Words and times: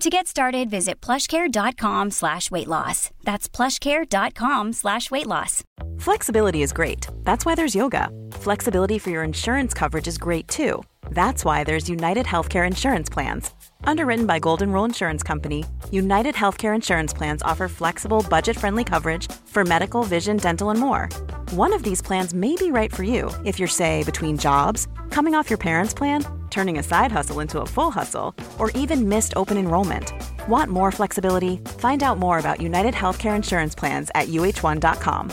To 0.00 0.10
get 0.10 0.26
started, 0.26 0.68
visit 0.68 1.00
plushcare.com 1.00 2.10
slash 2.10 2.50
weight 2.50 2.68
loss. 2.68 3.10
That's 3.24 3.48
plushcare.com 3.48 4.74
slash 4.74 5.10
weight 5.10 5.26
loss. 5.26 5.64
Flexibility 5.98 6.60
is 6.60 6.72
great. 6.74 7.06
That's 7.22 7.46
why 7.46 7.54
there's 7.54 7.74
yoga. 7.74 8.10
Flexibility 8.32 8.98
for 8.98 9.08
your 9.08 9.24
insurance 9.24 9.72
coverage 9.72 10.06
is 10.06 10.18
great 10.18 10.48
too. 10.48 10.82
That's 11.10 11.46
why 11.46 11.64
there's 11.64 11.88
United 11.88 12.26
Healthcare 12.26 12.66
Insurance 12.66 13.08
Plans. 13.08 13.50
Underwritten 13.84 14.26
by 14.26 14.38
Golden 14.38 14.70
Rule 14.70 14.84
Insurance 14.84 15.22
Company, 15.22 15.64
United 15.90 16.34
Healthcare 16.34 16.74
Insurance 16.74 17.14
Plans 17.14 17.42
offer 17.42 17.66
flexible, 17.66 18.24
budget 18.28 18.56
friendly 18.58 18.84
coverage 18.84 19.30
for 19.46 19.64
medical, 19.64 20.02
vision, 20.02 20.36
dental, 20.36 20.68
and 20.70 20.78
more. 20.80 21.08
One 21.52 21.72
of 21.72 21.82
these 21.82 22.02
plans 22.02 22.34
may 22.34 22.54
be 22.56 22.70
right 22.70 22.94
for 22.94 23.02
you 23.02 23.30
if 23.46 23.58
you're, 23.58 23.66
say, 23.68 24.04
between 24.04 24.36
jobs, 24.36 24.88
coming 25.10 25.34
off 25.34 25.48
your 25.48 25.58
parents' 25.58 25.94
plan, 25.94 26.24
turning 26.56 26.78
a 26.78 26.82
side 26.82 27.12
hustle 27.12 27.40
into 27.40 27.60
a 27.60 27.66
full 27.66 27.90
hustle, 27.90 28.34
or 28.58 28.70
even 28.70 29.06
missed 29.10 29.34
open 29.36 29.58
enrollment. 29.58 30.14
Want 30.48 30.70
more 30.70 30.90
flexibility? 30.90 31.58
Find 31.78 32.02
out 32.02 32.18
more 32.18 32.38
about 32.38 32.62
United 32.62 32.94
Healthcare 32.94 33.36
Insurance 33.36 33.74
Plans 33.74 34.10
at 34.14 34.28
uhone.com. 34.28 35.28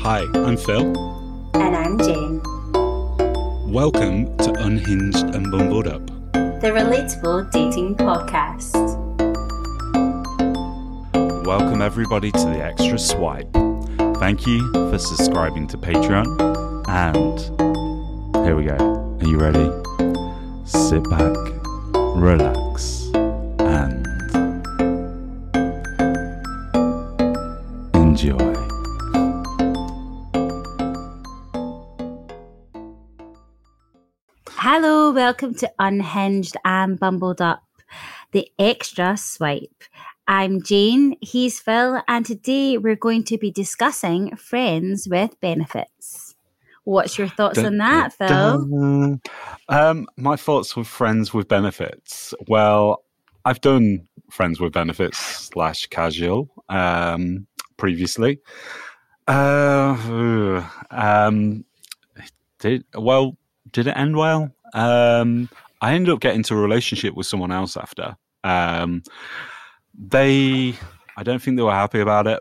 Hi, 0.00 0.20
I'm 0.34 0.58
Phil. 0.58 0.84
And 1.54 1.76
I'm 1.76 1.98
Jane. 1.98 2.42
Welcome 3.72 4.36
to 4.38 4.52
Unhinged 4.52 5.34
and 5.34 5.50
Bumbled 5.50 5.88
Up. 5.88 6.06
The 6.60 6.70
Relatable 6.74 7.50
Dating 7.52 7.94
Podcast. 7.94 9.07
Welcome, 11.48 11.80
everybody, 11.80 12.30
to 12.30 12.44
the 12.44 12.62
Extra 12.62 12.98
Swipe. 12.98 13.50
Thank 14.18 14.46
you 14.46 14.70
for 14.90 14.98
subscribing 14.98 15.66
to 15.68 15.78
Patreon. 15.78 16.26
And 16.86 17.40
here 18.44 18.54
we 18.54 18.66
go. 18.66 18.76
Are 18.76 19.26
you 19.26 19.38
ready? 19.38 19.66
Sit 20.66 21.02
back, 21.08 21.34
relax, 22.16 23.08
and 23.60 24.06
enjoy. 27.94 28.54
Hello, 34.50 35.12
welcome 35.12 35.54
to 35.54 35.72
Unhinged 35.78 36.58
and 36.66 37.00
Bumbled 37.00 37.40
Up, 37.40 37.64
the 38.32 38.50
extra 38.58 39.16
swipe. 39.16 39.84
I'm 40.28 40.60
Jane, 40.60 41.16
he's 41.22 41.58
Phil, 41.58 42.02
and 42.06 42.26
today 42.26 42.76
we're 42.76 42.96
going 42.96 43.24
to 43.24 43.38
be 43.38 43.50
discussing 43.50 44.36
friends 44.36 45.08
with 45.08 45.40
benefits. 45.40 46.34
What's 46.84 47.16
your 47.16 47.28
thoughts 47.28 47.58
on 47.58 47.78
that, 47.78 48.12
Phil? 48.12 48.28
Dun. 48.28 49.22
Um, 49.70 50.06
my 50.18 50.36
thoughts 50.36 50.76
with 50.76 50.86
friends 50.86 51.32
with 51.32 51.48
benefits. 51.48 52.34
Well, 52.46 53.04
I've 53.46 53.62
done 53.62 54.06
friends 54.30 54.60
with 54.60 54.74
benefits 54.74 55.16
slash 55.16 55.86
casual 55.86 56.50
um, 56.68 57.46
previously. 57.78 58.40
Uh, 59.26 60.62
um, 60.90 61.64
did 62.58 62.84
well? 62.94 63.38
Did 63.72 63.86
it 63.86 63.96
end 63.96 64.14
well? 64.14 64.50
Um, 64.74 65.48
I 65.80 65.94
ended 65.94 66.12
up 66.12 66.20
getting 66.20 66.42
to 66.44 66.54
a 66.54 66.58
relationship 66.58 67.14
with 67.14 67.26
someone 67.26 67.50
else 67.50 67.78
after. 67.78 68.18
Um, 68.44 69.02
they, 69.98 70.74
I 71.16 71.22
don't 71.22 71.42
think 71.42 71.56
they 71.56 71.62
were 71.62 71.72
happy 71.72 72.00
about 72.00 72.26
it. 72.26 72.40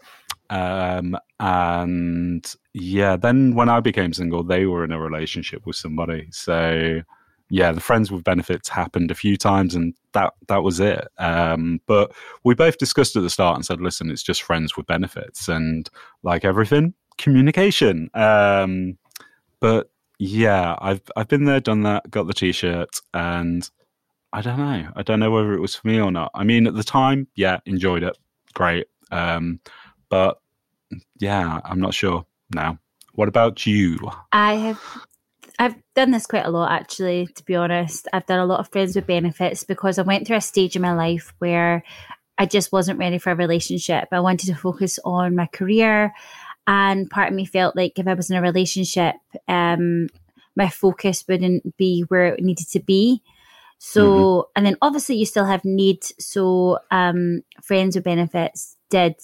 Um, 0.50 1.18
and 1.40 2.56
yeah, 2.74 3.18
then 3.18 3.56
when 3.56 3.68
I 3.68 3.80
became 3.80 4.14
single, 4.14 4.44
they 4.44 4.66
were 4.66 4.84
in 4.84 4.92
a 4.92 5.00
relationship 5.00 5.66
with 5.66 5.76
somebody. 5.76 6.28
So 6.32 7.02
yeah, 7.50 7.72
the 7.72 7.82
friends 7.82 8.12
with 8.12 8.24
benefits 8.24 8.70
happened 8.70 9.12
a 9.12 9.16
few 9.16 9.38
times, 9.38 9.76
and 9.76 9.94
that 10.14 10.34
that 10.48 10.64
was 10.64 10.80
it. 10.80 11.08
Um, 11.18 11.80
but 11.88 12.14
we 12.44 12.56
both 12.56 12.78
discussed 12.78 13.16
at 13.16 13.24
the 13.24 13.30
start 13.30 13.56
and 13.56 13.66
said, 13.66 13.82
listen, 13.82 14.12
it's 14.12 14.24
just 14.24 14.44
friends 14.44 14.76
with 14.76 14.86
benefits, 14.86 15.48
and 15.48 15.90
like 16.24 16.44
everything, 16.44 16.94
communication. 17.18 18.10
Um, 18.14 18.98
but 19.60 19.90
yeah, 20.20 20.76
I've 20.80 21.02
I've 21.16 21.30
been 21.30 21.46
there, 21.46 21.60
done 21.60 21.84
that, 21.84 22.10
got 22.10 22.28
the 22.28 22.34
t-shirt, 22.34 23.00
and 23.14 23.70
I 24.38 24.42
don't 24.42 24.60
know. 24.60 24.92
I 24.96 25.02
don't 25.02 25.20
know 25.20 25.32
whether 25.32 25.54
it 25.54 25.60
was 25.60 25.74
for 25.74 25.88
me 25.88 26.00
or 26.00 26.12
not. 26.12 26.30
I 26.36 26.44
mean, 26.44 26.68
at 26.68 26.76
the 26.76 26.84
time, 26.84 27.28
yeah, 27.36 27.58
enjoyed 27.66 28.04
it, 28.04 28.16
great. 28.54 28.86
Um, 29.10 29.60
but 30.10 30.40
yeah, 31.18 31.60
I'm 31.66 31.80
not 31.80 31.96
sure 31.96 32.24
now. 32.54 32.78
What 33.14 33.30
about 33.30 33.66
you? 33.66 33.98
I 34.32 34.54
have 34.54 34.80
I've 35.58 35.74
done 35.96 36.12
this 36.12 36.28
quite 36.28 36.46
a 36.46 36.52
lot 36.52 36.72
actually, 36.72 37.26
to 37.34 37.44
be 37.46 37.56
honest. 37.56 38.08
I've 38.14 38.28
done 38.28 38.38
a 38.38 38.46
lot 38.46 38.60
of 38.60 38.70
friends 38.70 38.96
with 38.96 39.08
benefits 39.08 39.64
because 39.64 39.98
I 39.98 40.04
went 40.04 40.28
through 40.28 40.38
a 40.38 40.42
stage 40.42 40.76
in 40.76 40.84
my 40.84 40.94
life 40.94 41.34
where 41.40 41.82
I 42.38 42.46
just 42.46 42.72
wasn't 42.72 43.00
ready 43.00 43.18
for 43.18 43.32
a 43.32 43.36
relationship. 43.36 44.10
I 44.12 44.20
wanted 44.20 44.46
to 44.50 44.56
focus 44.56 45.00
on 45.04 45.36
my 45.36 45.48
career 45.48 46.14
and 46.68 47.10
part 47.10 47.30
of 47.30 47.34
me 47.34 47.46
felt 47.46 47.76
like 47.76 47.98
if 47.98 48.06
I 48.06 48.14
was 48.14 48.30
in 48.30 48.38
a 48.38 48.42
relationship, 48.44 49.16
um, 49.48 50.10
my 50.56 50.70
focus 50.70 51.26
wouldn't 51.28 51.76
be 51.76 52.02
where 52.02 52.36
it 52.36 52.44
needed 52.44 52.68
to 52.74 52.80
be. 52.80 53.24
So, 53.80 54.04
mm-hmm. 54.06 54.50
and 54.56 54.66
then 54.66 54.78
obviously 54.82 55.16
you 55.16 55.26
still 55.26 55.46
have 55.46 55.64
needs. 55.64 56.14
So, 56.20 56.80
um, 56.92 57.42
friends 57.62 57.96
with 57.96 58.06
benefits 58.06 58.76
did 58.90 59.16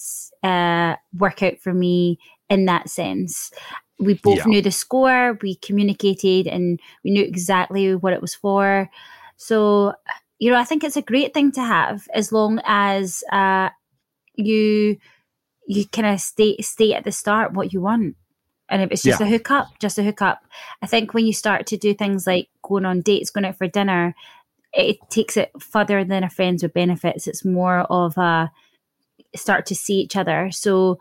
uh, 0.42 0.96
work 1.16 1.42
out 1.42 1.58
for 1.58 1.74
me 1.74 2.18
in 2.48 2.66
that 2.66 2.88
sense. 2.88 3.50
We 3.98 4.14
both 4.14 4.38
yeah. 4.38 4.44
knew 4.46 4.62
the 4.62 4.70
score, 4.70 5.38
we 5.42 5.56
communicated, 5.56 6.46
and 6.46 6.80
we 7.04 7.10
knew 7.10 7.24
exactly 7.24 7.94
what 7.94 8.12
it 8.12 8.20
was 8.20 8.34
for. 8.34 8.90
So, 9.36 9.94
you 10.38 10.50
know, 10.50 10.58
I 10.58 10.64
think 10.64 10.84
it's 10.84 10.96
a 10.96 11.02
great 11.02 11.32
thing 11.32 11.52
to 11.52 11.62
have 11.62 12.06
as 12.12 12.32
long 12.32 12.60
as 12.64 13.22
uh, 13.32 13.70
you 14.34 14.98
you 15.66 15.86
kind 15.88 16.06
of 16.06 16.20
stay 16.20 16.56
stay 16.60 16.92
at 16.92 17.04
the 17.04 17.12
start 17.12 17.54
what 17.54 17.72
you 17.72 17.80
want. 17.80 18.16
And 18.68 18.82
if 18.82 18.90
it's 18.90 19.02
just 19.02 19.20
yeah. 19.20 19.26
a 19.26 19.30
hookup, 19.30 19.78
just 19.78 19.98
a 19.98 20.02
hookup. 20.02 20.42
I 20.82 20.86
think 20.86 21.12
when 21.12 21.26
you 21.26 21.32
start 21.32 21.66
to 21.66 21.76
do 21.76 21.94
things 21.94 22.26
like 22.26 22.48
going 22.62 22.86
on 22.86 23.02
dates, 23.02 23.30
going 23.30 23.44
out 23.44 23.58
for 23.58 23.68
dinner, 23.68 24.14
it 24.74 24.98
takes 25.08 25.36
it 25.36 25.50
further 25.60 26.04
than 26.04 26.24
a 26.24 26.30
friends 26.30 26.62
with 26.62 26.74
benefits. 26.74 27.26
It's 27.26 27.44
more 27.44 27.80
of 27.80 28.18
a 28.18 28.50
start 29.36 29.66
to 29.66 29.74
see 29.74 30.00
each 30.00 30.16
other. 30.16 30.50
So 30.50 30.98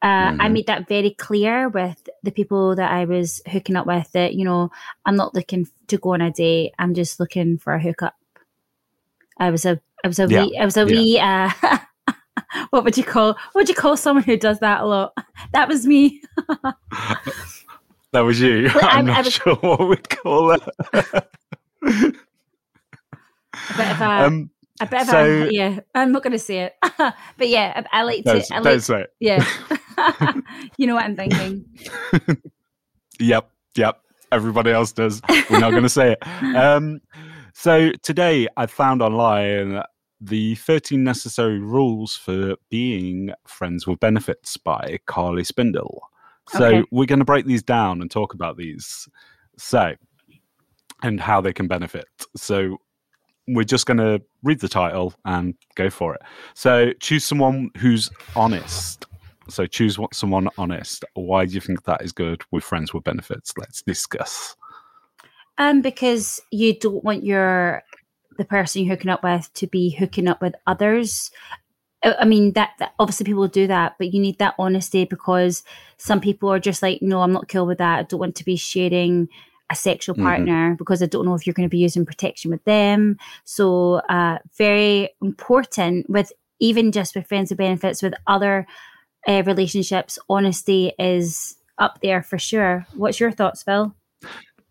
uh, 0.00 0.06
mm-hmm. 0.06 0.40
I 0.40 0.48
made 0.48 0.66
that 0.68 0.88
very 0.88 1.10
clear 1.10 1.68
with 1.68 2.08
the 2.22 2.30
people 2.30 2.76
that 2.76 2.90
I 2.90 3.04
was 3.04 3.42
hooking 3.50 3.76
up 3.76 3.86
with 3.86 4.10
that, 4.12 4.34
you 4.34 4.44
know, 4.44 4.70
I'm 5.04 5.16
not 5.16 5.34
looking 5.34 5.66
to 5.88 5.98
go 5.98 6.14
on 6.14 6.20
a 6.20 6.30
date. 6.30 6.72
I'm 6.78 6.94
just 6.94 7.18
looking 7.18 7.58
for 7.58 7.74
a 7.74 7.82
hookup. 7.82 8.14
I 9.38 9.50
was 9.50 9.64
a, 9.64 9.80
I 10.04 10.08
was 10.08 10.18
a 10.18 10.28
yeah. 10.28 10.44
wee, 10.44 10.58
I 10.58 10.64
was 10.64 10.76
a 10.76 10.80
yeah. 10.80 10.86
wee, 10.86 11.18
uh, 11.18 11.78
what 12.70 12.84
would 12.84 12.96
you 12.96 13.04
call, 13.04 13.32
what 13.52 13.54
would 13.54 13.68
you 13.68 13.74
call 13.74 13.96
someone 13.96 14.24
who 14.24 14.36
does 14.36 14.60
that 14.60 14.82
a 14.82 14.86
lot? 14.86 15.14
That 15.52 15.68
was 15.68 15.84
me. 15.86 16.22
that 18.12 18.20
was 18.20 18.40
you. 18.40 18.68
I'm 18.82 19.06
not 19.06 19.18
I 19.18 19.20
was, 19.22 19.32
sure 19.32 19.56
what 19.56 19.88
we'd 19.88 20.08
call 20.08 20.52
it. 20.52 22.18
A 23.70 23.76
bit 23.76 23.90
of 23.90 24.00
a, 24.00 24.26
um, 24.26 24.50
I 24.80 24.84
bet 24.84 25.06
so, 25.06 25.18
I'm, 25.18 25.48
yeah, 25.50 25.80
I'm 25.94 26.12
not 26.12 26.22
going 26.22 26.32
to 26.32 26.38
say 26.38 26.60
it, 26.60 26.74
but 27.36 27.48
yeah, 27.48 27.82
I, 27.92 28.00
I 28.00 28.02
like 28.02 28.24
to. 28.24 28.44
I 28.52 28.58
like, 28.60 28.80
say 28.80 29.00
it. 29.02 29.10
Yeah, 29.20 29.44
you 30.78 30.86
know 30.86 30.94
what 30.94 31.04
I'm 31.04 31.16
thinking. 31.16 31.64
yep, 33.20 33.50
yep. 33.76 34.00
Everybody 34.30 34.70
else 34.70 34.92
does. 34.92 35.22
We're 35.50 35.58
not 35.60 35.70
going 35.70 35.82
to 35.84 35.88
say 35.88 36.12
it. 36.12 36.54
Um, 36.56 37.00
So 37.54 37.90
today 38.04 38.46
I 38.56 38.66
found 38.66 39.02
online 39.02 39.82
the 40.20 40.54
13 40.56 41.02
necessary 41.02 41.58
rules 41.58 42.14
for 42.14 42.54
being 42.70 43.32
friends 43.48 43.84
with 43.84 43.98
benefits 43.98 44.56
by 44.56 44.98
Carly 45.06 45.42
Spindle. 45.42 46.02
So 46.50 46.66
Okay. 46.66 46.82
we're 46.92 47.06
going 47.06 47.18
to 47.18 47.24
break 47.24 47.46
these 47.46 47.64
down 47.64 48.00
and 48.00 48.10
talk 48.10 48.32
about 48.32 48.58
these. 48.58 49.08
So, 49.56 49.94
and 51.02 51.20
how 51.20 51.40
they 51.40 51.52
can 51.52 51.66
benefit. 51.66 52.06
So 52.36 52.78
we're 53.48 53.64
just 53.64 53.86
going 53.86 53.98
to 53.98 54.22
read 54.42 54.60
the 54.60 54.68
title 54.68 55.14
and 55.24 55.54
go 55.74 55.90
for 55.90 56.14
it. 56.14 56.22
So 56.54 56.92
choose 57.00 57.24
someone 57.24 57.70
who's 57.78 58.10
honest. 58.36 59.06
So 59.48 59.66
choose 59.66 59.98
what 59.98 60.14
someone 60.14 60.48
honest. 60.58 61.04
Why 61.14 61.46
do 61.46 61.54
you 61.54 61.60
think 61.60 61.84
that 61.84 62.02
is 62.02 62.12
good 62.12 62.42
with 62.50 62.64
friends 62.64 62.92
with 62.92 63.04
benefits? 63.04 63.52
Let's 63.56 63.82
discuss. 63.82 64.54
Um, 65.56 65.80
because 65.80 66.40
you 66.50 66.78
don't 66.78 67.02
want 67.02 67.24
your 67.24 67.82
the 68.36 68.44
person 68.44 68.84
you're 68.84 68.94
hooking 68.94 69.10
up 69.10 69.24
with 69.24 69.52
to 69.54 69.66
be 69.66 69.90
hooking 69.90 70.28
up 70.28 70.40
with 70.40 70.54
others. 70.66 71.30
I 72.04 72.24
mean 72.24 72.52
that, 72.52 72.74
that 72.78 72.94
obviously 73.00 73.24
people 73.24 73.48
do 73.48 73.66
that, 73.66 73.96
but 73.98 74.14
you 74.14 74.20
need 74.20 74.38
that 74.38 74.54
honesty 74.56 75.04
because 75.04 75.64
some 75.96 76.20
people 76.20 76.48
are 76.52 76.60
just 76.60 76.80
like, 76.80 77.02
no, 77.02 77.22
I'm 77.22 77.32
not 77.32 77.48
cool 77.48 77.66
with 77.66 77.78
that. 77.78 77.98
I 77.98 78.02
don't 78.04 78.20
want 78.20 78.36
to 78.36 78.44
be 78.44 78.54
sharing 78.54 79.28
a 79.70 79.74
sexual 79.74 80.14
Mhm. 80.14 80.22
partner 80.22 80.74
because 80.78 81.02
I 81.02 81.06
don't 81.06 81.26
know 81.26 81.34
if 81.34 81.46
you're 81.46 81.54
going 81.54 81.68
to 81.68 81.70
be 81.70 81.78
using 81.78 82.06
protection 82.06 82.50
with 82.50 82.64
them. 82.64 83.18
So, 83.44 83.96
uh, 84.08 84.38
very 84.56 85.10
important 85.22 86.08
with 86.08 86.32
even 86.60 86.90
just 86.90 87.14
with 87.14 87.26
friends 87.26 87.50
with 87.50 87.58
benefits 87.58 88.02
with 88.02 88.14
other 88.26 88.66
uh, 89.26 89.42
relationships. 89.44 90.18
Honesty 90.30 90.92
is 90.98 91.56
up 91.78 91.98
there 92.02 92.22
for 92.22 92.38
sure. 92.38 92.86
What's 92.94 93.20
your 93.20 93.30
thoughts, 93.30 93.62
Phil? 93.62 93.94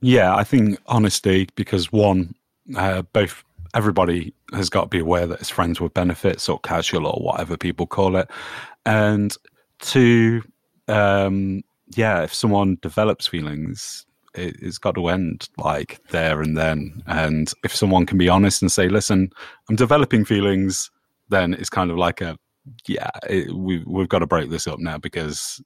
Yeah, 0.02 0.36
I 0.36 0.44
think 0.44 0.80
honesty 0.88 1.48
because 1.56 1.92
one, 1.92 2.34
uh, 2.76 3.04
both 3.14 3.44
everybody 3.76 4.34
has 4.54 4.70
got 4.70 4.84
to 4.84 4.88
be 4.88 5.00
aware 5.00 5.28
that 5.28 5.40
it's 5.42 5.50
friends 5.50 5.80
with 5.80 5.94
benefits 5.94 6.50
or 6.50 6.60
casual 6.62 7.06
or 7.06 7.22
whatever 7.22 7.56
people 7.56 7.86
call 7.86 8.16
it, 8.16 8.32
and 8.86 9.36
two, 9.80 10.42
um, 10.88 11.62
yeah, 11.96 12.24
if 12.24 12.34
someone 12.34 12.78
develops 12.82 13.28
feelings, 13.28 14.07
it, 14.38 14.56
it's 14.62 14.78
got 14.78 14.96
to 14.96 15.08
end 15.08 15.50
like 15.58 16.00
there 16.10 16.42
and 16.42 16.58
then. 16.58 17.02
And 17.08 17.52
if 17.64 17.76
someone 17.76 18.06
can 18.06 18.18
be 18.18 18.30
honest 18.30 18.62
and 18.62 18.72
say, 18.72 18.90
"Listen, 18.90 19.32
I'm 19.70 19.76
developing 19.76 20.26
feelings," 20.26 20.92
then 21.30 21.54
it's 21.54 21.70
kind 21.70 21.92
of 21.92 21.98
like 21.98 22.22
a 22.22 22.38
yeah, 22.88 23.10
it, 23.30 23.54
we 23.54 23.84
we've 23.86 24.10
got 24.10 24.20
to 24.20 24.28
break 24.28 24.50
this 24.50 24.68
up 24.68 24.80
now 24.80 24.98
because, 24.98 25.62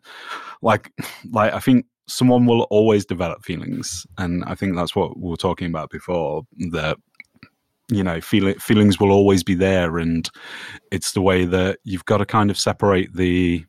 like, 0.61 0.91
like 1.31 1.53
I 1.53 1.59
think 1.59 1.85
someone 2.07 2.45
will 2.45 2.63
always 2.63 3.05
develop 3.05 3.43
feelings, 3.43 4.05
and 4.17 4.43
I 4.45 4.55
think 4.55 4.75
that's 4.75 4.95
what 4.95 5.17
we 5.17 5.29
were 5.29 5.37
talking 5.37 5.67
about 5.67 5.89
before. 5.89 6.43
That 6.71 6.97
you 7.89 8.03
know, 8.03 8.21
feel, 8.21 8.53
feelings 8.53 8.99
will 8.99 9.11
always 9.11 9.43
be 9.43 9.55
there, 9.55 9.97
and 9.97 10.29
it's 10.91 11.11
the 11.11 11.21
way 11.21 11.45
that 11.45 11.79
you've 11.83 12.05
got 12.05 12.17
to 12.17 12.25
kind 12.25 12.49
of 12.49 12.57
separate 12.57 13.13
the 13.13 13.65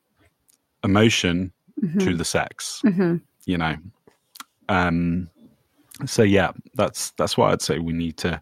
emotion 0.85 1.53
to 1.99 2.17
the 2.17 2.25
sex. 2.25 2.81
Mm-hmm. 2.85 3.17
You 3.45 3.59
know, 3.59 3.77
um, 4.69 5.29
so 6.07 6.23
yeah, 6.23 6.53
that's 6.75 7.11
that's 7.13 7.37
what 7.37 7.53
I'd 7.53 7.63
say. 7.63 7.79
We 7.79 7.93
need 7.93 8.17
to 8.19 8.41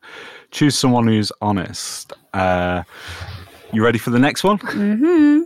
choose 0.51 0.77
someone 0.79 1.07
who's 1.07 1.33
honest. 1.41 2.13
Uh, 2.33 2.83
you 3.73 3.83
ready 3.83 3.99
for 3.99 4.11
the 4.11 4.19
next 4.19 4.45
one? 4.45 4.59
Mm-hmm. 4.59 5.43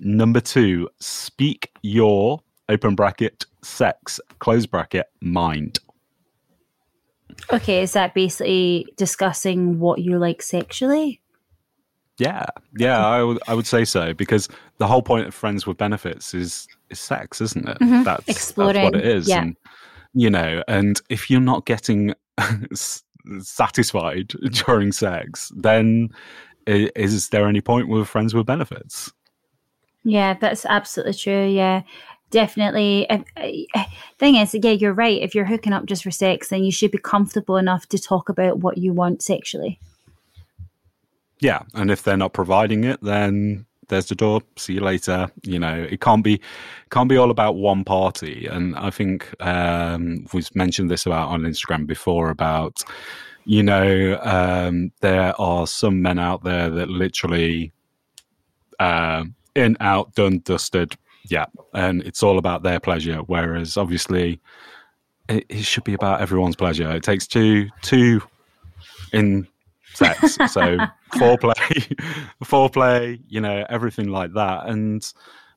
Number 0.00 0.40
two, 0.40 0.88
speak 1.00 1.70
your 1.82 2.40
open 2.68 2.94
bracket 2.94 3.46
sex 3.62 4.20
close 4.38 4.66
bracket 4.66 5.06
mind. 5.20 5.78
Okay, 7.52 7.82
is 7.82 7.92
that 7.92 8.14
basically 8.14 8.86
discussing 8.96 9.78
what 9.78 10.00
you 10.00 10.18
like 10.18 10.42
sexually? 10.42 11.20
Yeah, 12.18 12.46
yeah, 12.76 13.06
I 13.06 13.22
would 13.22 13.38
I 13.46 13.54
would 13.54 13.66
say 13.66 13.84
so 13.84 14.12
because 14.12 14.48
the 14.78 14.86
whole 14.86 15.02
point 15.02 15.28
of 15.28 15.34
friends 15.34 15.66
with 15.66 15.76
benefits 15.76 16.34
is 16.34 16.66
is 16.90 16.98
sex, 16.98 17.40
isn't 17.40 17.68
it? 17.68 17.78
Mhm. 17.78 18.04
That's 18.04 18.24
that's 18.26 18.56
what 18.56 18.76
it 18.76 19.06
is. 19.06 19.28
yeah. 19.28 19.42
And 19.42 19.56
you 20.18 20.28
know, 20.28 20.64
and 20.66 21.00
if 21.08 21.30
you're 21.30 21.40
not 21.40 21.64
getting 21.64 22.12
satisfied 23.40 24.28
during 24.66 24.90
sex, 24.90 25.52
then 25.54 26.08
is 26.66 27.28
there 27.28 27.46
any 27.46 27.60
point 27.60 27.88
with 27.88 28.08
friends 28.08 28.34
with 28.34 28.44
benefits? 28.44 29.12
Yeah, 30.02 30.34
that's 30.34 30.66
absolutely 30.66 31.14
true. 31.14 31.46
Yeah, 31.46 31.82
definitely. 32.30 33.08
Uh, 33.08 33.84
Thing 34.18 34.34
is, 34.34 34.54
yeah, 34.54 34.72
you're 34.72 34.92
right. 34.92 35.22
If 35.22 35.36
you're 35.36 35.44
hooking 35.44 35.72
up 35.72 35.86
just 35.86 36.02
for 36.02 36.10
sex, 36.10 36.48
then 36.48 36.64
you 36.64 36.72
should 36.72 36.90
be 36.90 36.98
comfortable 36.98 37.56
enough 37.56 37.88
to 37.90 37.98
talk 37.98 38.28
about 38.28 38.58
what 38.58 38.76
you 38.76 38.92
want 38.92 39.22
sexually. 39.22 39.78
Yeah, 41.38 41.62
and 41.74 41.92
if 41.92 42.02
they're 42.02 42.16
not 42.16 42.32
providing 42.32 42.82
it, 42.82 43.00
then 43.02 43.66
there's 43.88 44.06
the 44.06 44.14
door. 44.14 44.42
See 44.56 44.74
you 44.74 44.80
later. 44.80 45.30
You 45.42 45.58
know, 45.58 45.74
it 45.74 46.00
can't 46.00 46.22
be 46.22 46.40
can't 46.90 47.08
be 47.08 47.16
all 47.16 47.30
about 47.30 47.56
one 47.56 47.84
party. 47.84 48.46
And 48.46 48.76
I 48.76 48.90
think 48.90 49.34
um, 49.40 50.26
we've 50.32 50.54
mentioned 50.54 50.90
this 50.90 51.06
about 51.06 51.28
on 51.28 51.42
Instagram 51.42 51.86
before 51.86 52.30
about 52.30 52.80
you 53.44 53.62
know 53.62 54.18
um, 54.22 54.92
there 55.00 55.38
are 55.40 55.66
some 55.66 56.02
men 56.02 56.18
out 56.18 56.44
there 56.44 56.70
that 56.70 56.88
literally 56.88 57.72
um 58.80 59.34
in 59.54 59.76
out 59.80 60.14
done 60.14 60.40
dusted. 60.44 60.96
Yeah, 61.30 61.46
and 61.74 62.02
it's 62.02 62.22
all 62.22 62.38
about 62.38 62.62
their 62.62 62.80
pleasure. 62.80 63.18
Whereas 63.18 63.76
obviously 63.76 64.40
it, 65.28 65.44
it 65.48 65.64
should 65.64 65.84
be 65.84 65.94
about 65.94 66.20
everyone's 66.20 66.56
pleasure. 66.56 66.90
It 66.92 67.02
takes 67.02 67.26
two 67.26 67.68
two 67.82 68.22
in 69.12 69.46
sex. 69.94 70.38
So 70.48 70.78
foreplay, 71.10 71.98
foreplay, 72.44 73.20
you 73.28 73.40
know, 73.40 73.64
everything 73.68 74.08
like 74.08 74.32
that. 74.34 74.66
And 74.66 75.10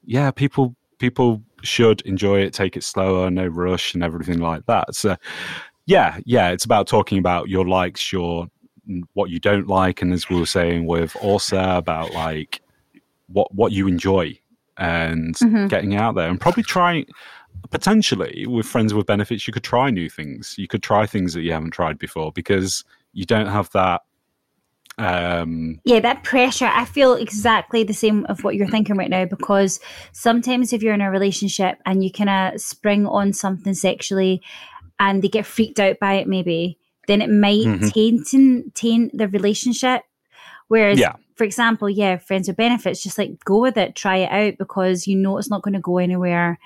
yeah, 0.03 0.31
people 0.31 0.75
people 0.99 1.41
should 1.63 2.01
enjoy 2.01 2.39
it, 2.41 2.53
take 2.53 2.77
it 2.77 2.83
slower, 2.83 3.29
no 3.29 3.47
rush, 3.47 3.93
and 3.93 4.03
everything 4.03 4.39
like 4.39 4.65
that. 4.67 4.95
So 4.95 5.15
yeah, 5.85 6.19
yeah, 6.25 6.49
it's 6.49 6.65
about 6.65 6.87
talking 6.87 7.17
about 7.17 7.49
your 7.49 7.67
likes, 7.67 8.11
your 8.11 8.47
what 9.13 9.29
you 9.29 9.39
don't 9.39 9.67
like, 9.67 10.01
and 10.01 10.13
as 10.13 10.29
we 10.29 10.39
were 10.39 10.45
saying 10.45 10.85
with 10.85 11.13
Orsa 11.13 11.77
about 11.77 12.13
like 12.13 12.61
what 13.27 13.53
what 13.53 13.71
you 13.71 13.87
enjoy 13.87 14.37
and 14.77 15.35
Mhm. 15.35 15.69
getting 15.69 15.95
out 15.95 16.15
there 16.15 16.29
and 16.29 16.39
probably 16.39 16.63
trying 16.63 17.05
potentially 17.69 18.47
with 18.47 18.65
friends 18.65 18.93
with 18.93 19.05
benefits 19.05 19.45
you 19.45 19.53
could 19.53 19.63
try 19.63 19.89
new 19.89 20.09
things 20.09 20.55
you 20.57 20.67
could 20.67 20.81
try 20.81 21.05
things 21.05 21.33
that 21.33 21.41
you 21.41 21.51
haven't 21.51 21.71
tried 21.71 21.99
before 21.99 22.31
because 22.31 22.83
you 23.13 23.25
don't 23.25 23.47
have 23.47 23.69
that 23.71 24.01
um 24.97 25.79
Yeah, 25.85 25.99
that 26.01 26.23
pressure. 26.23 26.69
I 26.71 26.85
feel 26.85 27.13
exactly 27.13 27.83
the 27.83 27.93
same 27.93 28.25
of 28.25 28.43
what 28.43 28.55
you're 28.55 28.67
thinking 28.67 28.97
right 28.97 29.09
now 29.09 29.25
because 29.25 29.79
sometimes 30.11 30.73
if 30.73 30.83
you're 30.83 30.93
in 30.93 31.01
a 31.01 31.09
relationship 31.11 31.79
and 31.85 32.03
you 32.03 32.11
kind 32.11 32.29
of 32.29 32.61
spring 32.61 33.05
on 33.07 33.33
something 33.33 33.73
sexually 33.73 34.41
and 34.99 35.21
they 35.23 35.27
get 35.29 35.45
freaked 35.45 35.79
out 35.79 35.97
by 35.99 36.13
it, 36.15 36.27
maybe, 36.27 36.77
then 37.07 37.21
it 37.21 37.29
might 37.29 37.65
Mhm. 37.65 37.91
taint, 37.91 38.75
taint 38.75 39.17
the 39.17 39.27
relationship. 39.27 40.03
Whereas, 40.67 40.99
Yeah. 40.99 41.13
for 41.35 41.43
example, 41.43 41.89
yeah, 41.89 42.17
friends 42.17 42.47
with 42.47 42.57
benefits, 42.57 43.01
just 43.01 43.17
like 43.17 43.43
go 43.43 43.59
with 43.61 43.77
it, 43.77 43.95
try 43.95 44.17
it 44.17 44.31
out 44.31 44.57
because 44.59 45.07
you 45.07 45.15
know 45.17 45.37
it's 45.37 45.49
not 45.49 45.63
going 45.63 45.73
to 45.73 45.79
go 45.79 45.97
anywhere. 45.97 46.59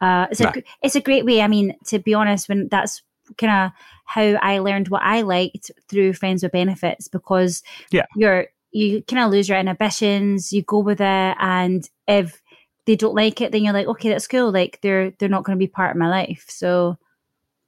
Uh, 0.00 0.26
it's, 0.30 0.40
Nah. 0.40 0.52
a, 0.54 0.62
it's 0.82 0.96
a 0.96 1.00
great 1.00 1.24
way. 1.24 1.42
I 1.42 1.48
mean, 1.48 1.74
to 1.86 1.98
be 1.98 2.14
honest, 2.14 2.48
when 2.48 2.68
that's 2.68 3.02
kind 3.38 3.52
of 3.66 3.72
how 4.04 4.38
I 4.42 4.58
learned 4.58 4.88
what 4.88 5.02
I 5.02 5.22
liked 5.22 5.70
through 5.88 6.14
friends 6.14 6.42
with 6.42 6.52
benefits 6.52 7.08
because 7.08 7.62
Yeah. 7.90 8.06
you're 8.16 8.46
you 8.72 9.02
kind 9.02 9.24
of 9.24 9.32
lose 9.32 9.48
your 9.48 9.58
inhibitions, 9.58 10.52
you 10.52 10.62
go 10.62 10.78
with 10.78 11.00
it, 11.00 11.36
and 11.40 11.88
if 12.06 12.40
they 12.86 12.94
don't 12.96 13.14
like 13.16 13.40
it, 13.40 13.50
then 13.52 13.64
you're 13.64 13.72
like, 13.72 13.88
okay, 13.88 14.08
that's 14.08 14.28
cool. 14.28 14.52
Like 14.52 14.78
they're 14.82 15.10
they're 15.12 15.28
not 15.28 15.44
going 15.44 15.58
to 15.58 15.62
be 15.62 15.66
part 15.68 15.90
of 15.90 15.96
my 15.96 16.08
life. 16.08 16.44
So 16.48 16.96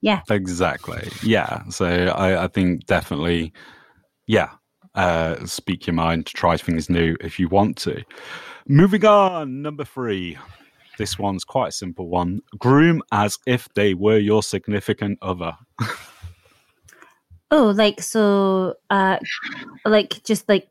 yeah, 0.01 0.21
Exactly. 0.31 1.09
Yeah. 1.23 1.63
So 1.69 1.87
I, 1.87 2.45
I 2.45 2.49
think 2.49 2.87
definitely, 2.87 3.53
yeah, 4.27 4.51
uh, 4.97 5.45
speak 5.47 5.87
your 5.87 5.95
mind, 5.95 6.27
to 6.27 6.33
try 6.35 6.57
things 6.57 6.91
new 6.91 7.17
if 7.21 7.39
you 7.39 7.49
want 7.49 7.77
to. 7.79 8.03
Moving 8.67 9.05
on, 9.05 9.63
number 9.63 9.85
three. 9.85 10.39
This 10.99 11.19
one's 11.19 11.45
quite 11.45 11.69
a 11.69 11.73
simple 11.73 12.09
one. 12.09 12.41
Groom 12.59 13.03
as 13.13 13.39
if 13.47 13.69
they 13.75 13.95
were 13.95 14.19
your 14.19 14.43
significant 14.43 15.19
other. 15.23 15.57
Oh, 17.51 17.71
like 17.71 18.01
so, 18.01 18.75
uh, 18.89 19.19
like 19.85 20.23
just 20.25 20.49
like 20.49 20.69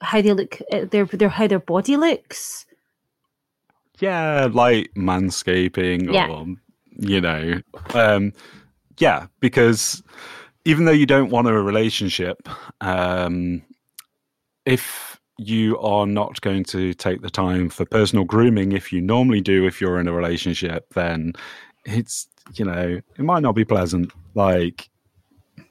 how 0.00 0.22
they 0.22 0.32
look, 0.32 0.58
uh, 0.72 0.86
their 0.86 1.04
their 1.04 1.28
how 1.28 1.46
their 1.46 1.58
body 1.58 1.96
looks. 1.96 2.66
Yeah, 3.98 4.48
like 4.50 4.90
manscaping 4.96 6.12
Yeah. 6.12 6.28
or, 6.28 6.46
you 6.98 7.20
know, 7.20 7.60
um, 7.94 8.32
yeah, 8.98 9.26
because 9.40 10.02
even 10.64 10.86
though 10.86 10.92
you 10.92 11.06
don't 11.06 11.30
want 11.30 11.46
a 11.46 11.52
relationship, 11.52 12.48
um, 12.80 13.62
if 14.64 15.11
you 15.38 15.78
are 15.78 16.06
not 16.06 16.40
going 16.40 16.64
to 16.64 16.94
take 16.94 17.22
the 17.22 17.30
time 17.30 17.68
for 17.68 17.84
personal 17.84 18.24
grooming, 18.24 18.72
if 18.72 18.92
you 18.92 19.00
normally 19.00 19.40
do, 19.40 19.66
if 19.66 19.80
you're 19.80 19.98
in 19.98 20.08
a 20.08 20.12
relationship, 20.12 20.86
then 20.94 21.32
it's, 21.84 22.28
you 22.54 22.64
know, 22.64 23.00
it 23.18 23.22
might 23.22 23.42
not 23.42 23.54
be 23.54 23.64
pleasant. 23.64 24.12
Like, 24.34 24.88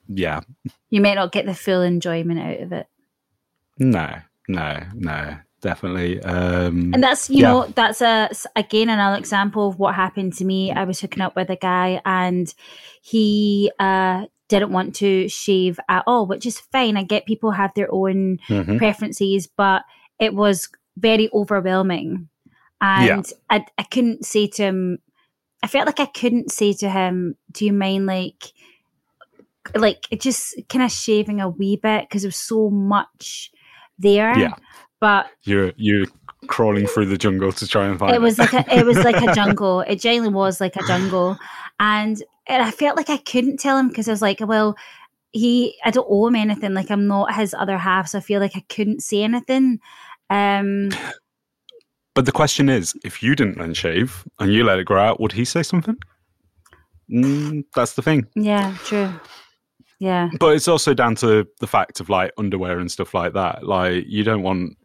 yeah, 0.07 0.41
You 0.89 1.01
may 1.01 1.15
not 1.15 1.31
get 1.31 1.45
the 1.45 1.55
full 1.55 1.81
enjoyment 1.81 2.39
out 2.39 2.59
of 2.59 2.71
it. 2.73 2.87
no, 3.79 4.09
no, 4.47 4.79
no, 4.93 5.37
definitely. 5.61 6.21
Um, 6.21 6.93
And 6.93 7.03
that's 7.03 7.29
you 7.29 7.37
Yeah. 7.41 7.51
know 7.53 7.67
that's 7.75 8.01
a 8.01 8.29
again 8.55 8.89
another 8.89 9.17
example 9.17 9.69
of 9.69 9.79
what 9.79 9.95
happened 9.95 10.33
to 10.33 10.45
me. 10.45 10.71
I 10.71 10.83
was 10.83 10.99
hooking 10.99 11.21
up 11.21 11.35
with 11.35 11.49
a 11.49 11.55
guy 11.55 12.01
and 12.05 12.53
he 13.01 13.71
uh 13.79 14.25
didn't 14.51 14.71
want 14.71 14.95
to 14.95 15.27
shave 15.29 15.79
at 15.89 16.03
all, 16.05 16.27
which 16.27 16.45
is 16.45 16.59
fine. 16.59 16.97
I 16.97 17.03
get 17.03 17.25
people 17.25 17.51
have 17.51 17.71
their 17.75 17.91
own 17.91 18.37
mhm. 18.47 18.77
preferences, 18.77 19.47
but 19.47 19.83
it 20.19 20.33
was 20.35 20.69
very 20.97 21.29
overwhelming. 21.33 22.29
And 22.81 23.25
I 23.49 23.65
I 23.77 23.83
couldn't 23.83 24.25
say 24.25 24.47
to 24.47 24.63
him 24.63 24.99
I 25.63 25.67
felt 25.67 25.85
like 25.85 25.99
I 25.99 26.07
couldn't 26.07 26.51
say 26.51 26.73
to 26.73 26.89
him, 26.89 27.35
Do 27.51 27.65
you 27.65 27.73
mind 27.73 28.05
like 28.05 28.51
like 29.75 30.07
just 30.17 30.55
kind 30.69 30.83
of 30.83 30.91
shaving 30.91 31.39
a 31.39 31.49
wee 31.49 31.75
bit 31.75 32.03
because 32.03 32.23
there 32.23 32.29
was 32.29 32.35
so 32.35 32.69
much 32.69 33.51
there. 33.99 34.37
Yeah. 34.37 34.53
But 34.99 35.27
You're 35.43 35.73
you're 35.77 36.07
crawling 36.47 36.87
through 36.87 37.05
the 37.05 37.17
jungle 37.17 37.51
to 37.51 37.67
try 37.67 37.85
and 37.85 37.99
find 37.99 38.15
it 38.15 38.21
was 38.21 38.39
like 38.39 38.53
a 38.53 38.65
it 38.75 38.85
was 38.85 38.97
like 38.97 39.21
a 39.21 39.33
jungle. 39.35 39.81
It 39.81 39.99
genuinely 39.99 40.33
was 40.33 40.59
like 40.59 40.75
a 40.75 40.85
jungle, 40.87 41.37
and 41.81 42.23
and 42.47 42.63
I 42.63 42.71
felt 42.71 42.95
like 42.95 43.09
I 43.09 43.17
couldn't 43.17 43.57
tell 43.59 43.77
him 43.77 43.89
because 43.89 44.07
I 44.07 44.11
was 44.11 44.21
like, 44.21 44.39
well, 44.39 44.77
he 45.31 45.77
I 45.83 45.91
don't 45.91 46.07
owe 46.09 46.27
him 46.27 46.35
anything. 46.35 46.73
Like 46.73 46.89
I'm 46.91 47.07
not 47.07 47.33
his 47.35 47.53
other 47.53 47.77
half, 47.77 48.07
so 48.07 48.19
I 48.19 48.21
feel 48.21 48.39
like 48.39 48.55
I 48.55 48.63
couldn't 48.69 49.01
say 49.03 49.23
anything. 49.23 49.79
Um, 50.29 50.89
But 52.13 52.25
the 52.25 52.31
question 52.31 52.69
is, 52.69 52.93
if 53.03 53.23
you 53.23 53.35
didn't 53.35 53.57
then 53.57 53.73
shave 53.73 54.25
and 54.39 54.53
you 54.53 54.63
let 54.63 54.79
it 54.79 54.85
grow 54.85 55.01
out, 55.01 55.19
would 55.19 55.31
he 55.31 55.45
say 55.45 55.63
something? 55.63 55.97
Mm, 57.11 57.63
that's 57.75 57.93
the 57.93 58.01
thing. 58.01 58.27
yeah, 58.35 58.75
true. 58.85 59.11
Yeah, 59.99 60.29
But 60.39 60.55
it's 60.55 60.67
also 60.67 60.93
down 60.95 61.13
to 61.17 61.47
the 61.59 61.67
fact 61.67 61.99
of 61.99 62.09
like 62.09 62.31
underwear 62.37 62.79
and 62.79 62.91
stuff 62.91 63.13
like 63.13 63.33
that. 63.33 63.63
Like 63.67 64.05
you 64.07 64.23
don't 64.23 64.41
want, 64.41 64.75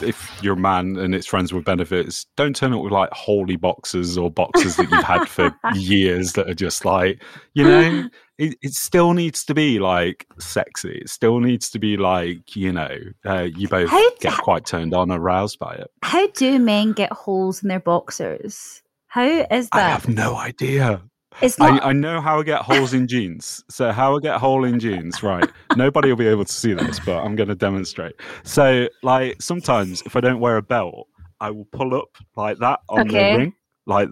if 0.00 0.38
you're 0.42 0.54
a 0.54 0.58
man 0.58 0.96
and 0.96 1.14
it's 1.14 1.26
friends 1.26 1.52
with 1.52 1.64
benefits, 1.64 2.26
don't 2.36 2.54
turn 2.54 2.72
up 2.72 2.82
with 2.82 2.92
like 2.92 3.10
holy 3.12 3.56
boxes 3.56 4.18
or 4.18 4.30
boxes 4.30 4.76
that 4.76 4.90
you've 4.90 5.04
had 5.04 5.24
for 5.28 5.54
years 5.74 6.34
that 6.34 6.48
are 6.48 6.54
just 6.54 6.84
like, 6.84 7.22
you 7.54 7.64
know, 7.64 8.08
it, 8.38 8.56
it 8.62 8.72
still 8.74 9.12
needs 9.12 9.44
to 9.44 9.54
be 9.54 9.78
like 9.78 10.26
sexy. 10.38 10.98
It 10.98 11.08
still 11.08 11.40
needs 11.40 11.70
to 11.70 11.78
be 11.78 11.96
like, 11.96 12.54
you 12.54 12.72
know, 12.72 12.96
uh, 13.24 13.48
you 13.54 13.68
both 13.68 13.90
get 14.20 14.34
quite 14.38 14.66
turned 14.66 14.94
on, 14.94 15.10
aroused 15.10 15.58
by 15.58 15.74
it. 15.74 15.90
how 16.02 16.26
do 16.28 16.58
men 16.58 16.92
get 16.92 17.12
holes 17.12 17.62
in 17.62 17.68
their 17.68 17.80
boxers? 17.80 18.82
How 19.08 19.46
is 19.50 19.70
that? 19.70 19.74
I 19.74 19.88
have 19.88 20.08
no 20.08 20.36
idea. 20.36 21.02
It's 21.42 21.58
not. 21.58 21.82
I, 21.82 21.90
I 21.90 21.92
know 21.92 22.20
how 22.20 22.40
I 22.40 22.42
get 22.42 22.62
holes 22.62 22.92
in 22.94 23.06
jeans. 23.06 23.64
So 23.68 23.92
how 23.92 24.16
I 24.16 24.20
get 24.20 24.38
hole 24.38 24.64
in 24.64 24.78
jeans, 24.78 25.22
right? 25.22 25.48
Nobody 25.74 26.08
will 26.08 26.16
be 26.16 26.26
able 26.26 26.44
to 26.44 26.52
see 26.52 26.72
this, 26.72 26.98
but 27.00 27.18
I'm 27.22 27.36
going 27.36 27.48
to 27.48 27.54
demonstrate. 27.54 28.14
So 28.44 28.88
like 29.02 29.40
sometimes 29.40 30.02
if 30.06 30.16
I 30.16 30.20
don't 30.20 30.40
wear 30.40 30.56
a 30.56 30.62
belt, 30.62 31.08
I 31.40 31.50
will 31.50 31.66
pull 31.66 31.94
up 31.94 32.08
like 32.36 32.58
that 32.58 32.80
on 32.88 33.08
Okay. 33.08 33.32
the 33.32 33.38
ring, 33.38 33.52
like 33.86 34.08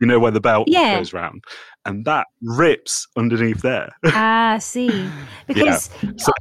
you 0.00 0.06
know 0.06 0.18
where 0.18 0.30
the 0.30 0.40
belt 0.40 0.68
Yeah. 0.68 0.96
goes 0.98 1.12
round, 1.12 1.42
and 1.84 2.04
that 2.04 2.26
rips 2.42 3.06
underneath 3.16 3.62
there. 3.62 3.90
ah, 4.06 4.58
see, 4.60 5.08
because 5.46 5.90
so 6.16 6.32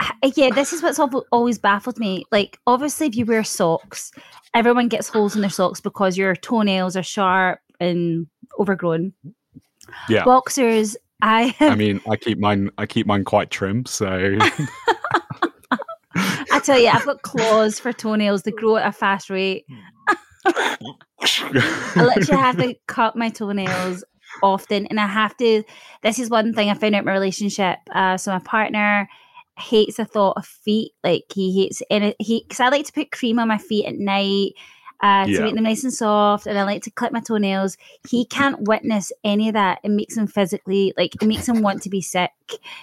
Uh, 0.00 0.30
yeah, 0.36 0.50
this 0.50 0.72
is 0.72 0.82
what's 0.82 0.98
always 1.30 1.58
baffled 1.58 1.98
me. 1.98 2.24
Like, 2.32 2.58
obviously, 2.66 3.06
if 3.06 3.16
you 3.16 3.24
wear 3.26 3.44
socks, 3.44 4.10
everyone 4.54 4.88
gets 4.88 5.08
holes 5.08 5.34
in 5.34 5.40
their 5.40 5.50
socks 5.50 5.80
because 5.80 6.18
your 6.18 6.34
toenails 6.34 6.96
are 6.96 7.02
sharp 7.02 7.60
and 7.80 8.26
overgrown. 8.58 9.12
yeah, 10.08 10.24
Boxers, 10.24 10.96
I 11.22 11.54
have, 11.58 11.72
I 11.72 11.74
mean, 11.74 12.00
I 12.08 12.16
keep 12.16 12.38
mine. 12.38 12.70
I 12.78 12.86
keep 12.86 13.06
mine 13.06 13.24
quite 13.24 13.50
trim. 13.50 13.86
So 13.86 14.06
I 16.16 16.60
tell 16.62 16.78
you, 16.78 16.88
I've 16.88 17.06
got 17.06 17.22
claws 17.22 17.78
for 17.78 17.92
toenails. 17.92 18.42
They 18.42 18.50
grow 18.50 18.76
at 18.76 18.86
a 18.86 18.92
fast 18.92 19.30
rate. 19.30 19.64
I 20.46 20.76
literally 21.96 22.42
have 22.42 22.58
to 22.58 22.74
cut 22.86 23.16
my 23.16 23.30
toenails 23.30 24.04
often, 24.42 24.86
and 24.86 25.00
I 25.00 25.06
have 25.06 25.36
to. 25.38 25.62
This 26.02 26.18
is 26.18 26.28
one 26.28 26.52
thing 26.52 26.68
I 26.68 26.74
found 26.74 26.94
out 26.94 27.00
in 27.00 27.04
my 27.06 27.12
relationship. 27.12 27.78
Uh, 27.94 28.16
so 28.16 28.32
my 28.32 28.40
partner 28.40 29.08
hates 29.58 29.96
the 29.96 30.04
thought 30.04 30.36
of 30.36 30.46
feet. 30.46 30.92
Like 31.02 31.24
he 31.32 31.58
hates 31.58 31.82
any 31.90 32.14
he 32.18 32.44
because 32.46 32.60
I 32.60 32.68
like 32.68 32.86
to 32.86 32.92
put 32.92 33.12
cream 33.12 33.38
on 33.38 33.48
my 33.48 33.58
feet 33.58 33.86
at 33.86 33.94
night. 33.94 34.52
Uh, 35.04 35.26
to 35.26 35.30
Yeah. 35.32 35.40
make 35.42 35.54
them 35.54 35.64
nice 35.64 35.84
and 35.84 35.92
soft, 35.92 36.46
and 36.46 36.58
I 36.58 36.62
like 36.62 36.82
to 36.84 36.90
clip 36.90 37.12
my 37.12 37.20
toenails. 37.20 37.76
He 38.08 38.24
can't 38.24 38.62
witness 38.62 39.12
any 39.22 39.48
of 39.48 39.54
that. 39.54 39.80
It 39.84 39.90
makes 39.90 40.16
him 40.16 40.26
physically 40.26 40.94
like 40.96 41.14
it 41.20 41.26
makes 41.26 41.46
him 41.46 41.60
want 41.60 41.82
to 41.82 41.90
be 41.90 42.00
sick. 42.00 42.30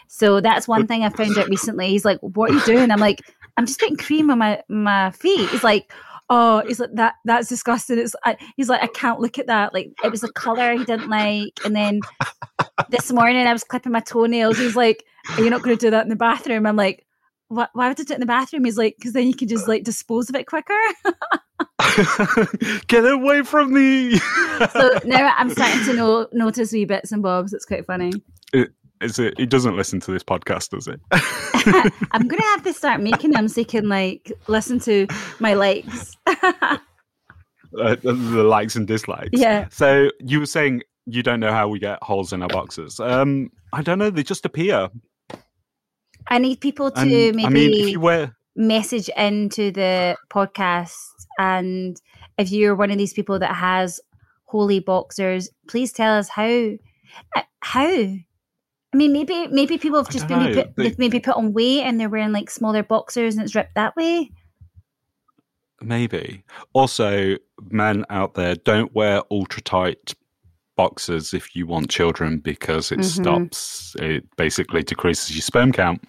So 0.07 0.39
that's 0.39 0.67
one 0.67 0.85
thing 0.85 1.03
I 1.03 1.09
found 1.09 1.35
out 1.37 1.49
recently. 1.49 1.87
He's 1.89 2.05
like, 2.05 2.19
"What 2.21 2.51
are 2.51 2.53
you 2.53 2.61
doing?" 2.65 2.91
I'm 2.91 2.99
like, 2.99 3.21
"I'm 3.57 3.65
just 3.65 3.79
putting 3.79 3.97
cream 3.97 4.29
on 4.29 4.37
my 4.37 4.61
my 4.69 5.09
feet." 5.11 5.49
He's 5.49 5.63
like, 5.63 5.91
oh, 6.29 6.63
he's 6.67 6.79
like 6.79 6.93
that. 6.93 7.15
That's 7.25 7.49
disgusting. 7.49 7.97
It's 7.97 8.15
I, 8.23 8.37
he's 8.55 8.69
like 8.69 8.83
I 8.83 8.87
can't 8.87 9.19
look 9.19 9.39
at 9.39 9.47
that. 9.47 9.73
Like 9.73 9.91
it 10.03 10.11
was 10.11 10.23
a 10.23 10.31
color 10.31 10.73
he 10.73 10.85
didn't 10.85 11.09
like. 11.09 11.59
And 11.65 11.75
then 11.75 12.01
this 12.89 13.11
morning 13.11 13.47
I 13.47 13.53
was 13.53 13.63
clipping 13.63 13.91
my 13.91 13.99
toenails. 13.99 14.57
He's 14.59 14.75
like, 14.75 15.03
"Are 15.37 15.43
you 15.43 15.49
not 15.49 15.63
going 15.63 15.75
to 15.75 15.85
do 15.87 15.89
that 15.89 16.03
in 16.03 16.09
the 16.09 16.15
bathroom?" 16.15 16.65
I'm 16.67 16.75
like, 16.75 17.05
"What? 17.51 17.69
Why 17.73 17.87
would 17.87 17.99
I 17.99 18.03
do 18.03 18.13
it 18.13 18.15
in 18.15 18.19
the 18.19 18.25
bathroom?" 18.25 18.65
He's 18.65 18.77
like, 18.77 18.95
"Because 18.97 19.13
then 19.13 19.27
you 19.27 19.35
can 19.35 19.47
just 19.47 19.67
like 19.67 19.83
dispose 19.83 20.29
of 20.29 20.35
it 20.35 20.47
quicker." 20.47 20.73
get 22.87 23.05
away 23.05 23.43
from 23.43 23.73
me. 23.73 24.17
so 24.17 24.99
now 25.05 25.33
I'm 25.37 25.49
starting 25.49 25.83
to 25.85 25.93
know, 25.93 26.27
notice 26.31 26.71
wee 26.71 26.85
bits 26.85 27.11
and 27.11 27.21
bobs. 27.21 27.53
It's 27.53 27.65
quite 27.65 27.85
funny. 27.85 28.11
Is 29.01 29.17
it? 29.17 29.37
He 29.37 29.45
doesn't 29.45 29.75
listen 29.75 29.99
to 30.01 30.11
this 30.11 30.23
podcast, 30.23 30.69
does 30.69 30.87
it? 30.87 30.99
I'm 32.11 32.27
gonna 32.27 32.43
have 32.43 32.63
to 32.63 32.73
start 32.73 33.01
making 33.01 33.31
them 33.31 33.47
so 33.47 33.61
he 33.61 33.65
can 33.65 33.89
like 33.89 34.31
listen 34.47 34.79
to 34.81 35.07
my 35.39 35.55
likes. 35.55 36.15
uh, 36.27 36.77
the, 37.71 38.13
the 38.13 38.43
likes 38.43 38.75
and 38.75 38.87
dislikes. 38.87 39.29
Yeah. 39.33 39.67
So 39.71 40.11
you 40.19 40.39
were 40.39 40.45
saying 40.45 40.83
you 41.07 41.23
don't 41.23 41.39
know 41.39 41.51
how 41.51 41.67
we 41.67 41.79
get 41.79 41.97
holes 42.03 42.31
in 42.31 42.43
our 42.43 42.47
boxes. 42.47 42.99
Um, 42.99 43.49
I 43.73 43.81
don't 43.81 43.97
know. 43.97 44.11
They 44.11 44.23
just 44.23 44.45
appear. 44.45 44.89
I 46.31 46.37
need 46.37 46.61
people 46.61 46.89
to 46.91 46.99
And, 47.01 47.35
maybe 47.35 47.45
I 47.45 47.49
mean, 47.49 48.01
wear, 48.01 48.35
message 48.55 49.09
into 49.09 49.71
the 49.71 50.15
podcast 50.29 50.95
and 51.37 52.01
if 52.37 52.51
you're 52.51 52.75
one 52.75 52.89
of 52.91 52.97
these 52.97 53.13
people 53.13 53.37
that 53.39 53.53
has 53.55 53.99
holy 54.45 54.79
boxers 54.79 55.49
please 55.67 55.93
tell 55.93 56.17
us 56.17 56.27
how 56.27 56.71
uh, 57.35 57.41
how 57.61 57.85
i 57.87 58.23
mean 58.93 59.13
maybe 59.13 59.47
maybe 59.47 59.77
people 59.77 59.99
have 59.99 60.09
just 60.09 60.29
know. 60.29 60.53
put, 60.53 60.75
They- 60.75 60.95
maybe 60.97 61.19
put 61.21 61.35
on 61.37 61.53
weight 61.53 61.83
and 61.83 61.97
they're 61.99 62.09
wearing 62.09 62.33
like 62.33 62.49
smaller 62.49 62.83
boxers 62.83 63.35
and 63.35 63.43
it's 63.45 63.55
ripped 63.55 63.75
that 63.75 63.95
way 63.95 64.31
maybe. 65.81 66.43
Also, 66.73 67.37
men 67.69 68.05
out 68.09 68.35
there 68.35 68.55
don't 68.55 68.93
wear 68.93 69.23
ultra 69.31 69.61
tight 69.63 70.13
boxers 70.77 71.33
if 71.33 71.55
you 71.55 71.67
want 71.67 71.89
children 71.89 72.39
because 72.39 72.91
it 72.91 72.99
Mhm. 72.99 73.03
stops. 73.05 73.95
It 73.99 74.23
basically 74.37 74.83
decreases 74.83 75.35
your 75.35 75.41
sperm 75.41 75.71
count. 75.71 76.01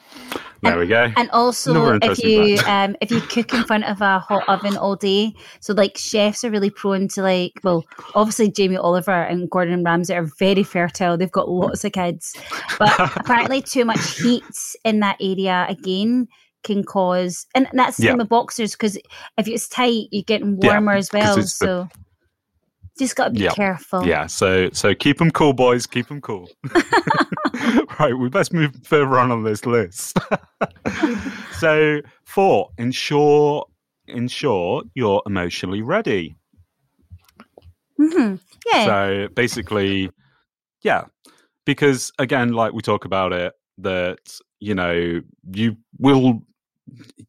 There 0.63 0.79
we 0.79 0.87
go. 0.87 1.11
and 1.17 1.29
also 1.33 1.99
if 2.03 2.23
you 2.23 2.57
um 2.69 2.95
if 3.01 3.11
you 3.11 3.21
cook 3.21 3.53
in 3.53 3.65
front 3.65 3.83
of 3.85 4.01
a 4.01 4.21
hot 4.21 4.45
oven 4.49 4.77
all 4.77 4.95
day 4.95 5.33
so 5.61 5.73
like 5.75 5.99
chefs 5.99 6.45
are 6.45 6.51
really 6.51 6.71
prone 6.71 7.09
to 7.09 7.21
like 7.23 7.51
well 7.65 7.85
obviously 8.15 8.49
jamie 8.49 8.77
oliver 8.77 9.11
and 9.25 9.51
gordon 9.51 9.83
ramsay 9.83 10.15
are 10.15 10.29
very 10.39 10.63
fertile 10.63 11.17
they've 11.17 11.33
got 11.33 11.49
lots 11.49 11.85
of 11.85 11.91
kids 11.91 12.37
but 12.79 12.93
apparently 13.17 13.61
too 13.61 13.85
much 13.85 14.21
heat 14.21 14.45
in 14.85 15.01
that 15.01 15.17
area 15.21 15.67
again 15.69 16.29
can 16.63 16.85
cause 16.85 17.45
and 17.57 17.67
that's 17.73 17.97
the 17.97 18.05
Yeah. 18.05 18.11
same 18.11 18.19
with 18.19 18.29
boxers 18.29 18.73
because 18.73 18.97
if 19.39 19.49
it's 19.49 19.67
tight 19.69 20.05
you're 20.13 20.23
getting 20.23 20.59
Yeah, 20.63 20.75
warmer 20.75 20.93
as 20.93 21.09
'cause 21.09 21.21
well 21.21 21.39
it's 21.39 21.59
the- 21.59 21.67
so 21.67 21.89
just 22.99 23.17
got 23.17 23.27
to 23.27 23.31
be 23.31 23.41
Yeah. 23.41 23.53
careful 23.53 24.07
Yeah, 24.07 24.27
so 24.27 24.69
so 24.73 24.95
keep 24.95 25.19
them 25.19 25.31
cool, 25.31 25.53
boys. 25.53 25.87
Keep 25.87 26.09
them 26.09 26.21
cool. 26.21 26.49
right, 28.01 28.15
we 28.19 28.29
best 28.29 28.53
move 28.53 28.75
further 28.85 29.19
on 29.19 29.31
on 29.31 29.45
this 29.45 29.67
list. 29.67 30.19
so 31.59 32.01
four, 32.25 32.71
ensure 32.79 33.67
ensure 34.09 34.83
you're 34.95 35.23
emotionally 35.27 35.83
ready. 35.83 36.37
Mm-hmm. 38.01 38.37
yeah 38.67 38.85
So 38.85 39.29
basically, 39.35 40.11
yeah, 40.83 41.05
because 41.65 42.13
again, 42.19 42.53
like 42.53 42.73
we 42.73 42.83
talk 42.83 43.05
about 43.05 43.33
it, 43.33 43.53
that 43.79 44.19
you 44.61 44.75
know 44.75 45.21
you 45.53 45.77
will. 45.99 46.43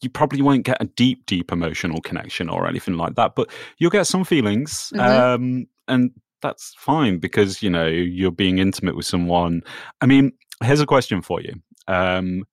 You 0.01 0.09
probably 0.09 0.41
won't 0.41 0.65
get 0.65 0.81
a 0.81 0.85
deep, 0.85 1.25
deep 1.25 1.51
emotional 1.51 2.01
connection 2.01 2.49
or 2.49 2.67
anything 2.67 2.95
like 2.97 3.15
that, 3.15 3.35
but 3.35 3.49
you'll 3.77 3.91
get 3.91 4.07
some 4.07 4.23
feelings, 4.23 4.91
Mhm. 4.95 4.99
um, 4.99 5.67
and 5.87 6.11
that's 6.41 6.73
fine 6.77 7.19
because 7.19 7.63
you 7.63 7.69
know 7.69 7.87
you're 7.87 8.31
being 8.31 8.57
intimate 8.57 8.95
with 8.95 9.05
someone. 9.05 9.61
I 10.01 10.05
mean, 10.05 10.33
here's 10.63 10.81
a 10.81 10.85
question 10.85 11.21
for 11.21 11.39
you: 11.41 11.53
um, 11.87 12.43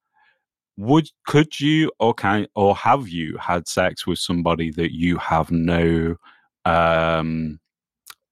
Would 0.77 1.11
could 1.27 1.59
you 1.59 1.91
or 1.99 2.15
can 2.15 2.47
or 2.55 2.77
have 2.77 3.09
you 3.09 3.37
had 3.39 3.67
sex 3.67 4.07
with 4.07 4.19
somebody 4.19 4.71
that 4.73 4.95
you 4.95 5.17
have 5.19 5.51
no 5.51 6.17
um, 6.65 7.59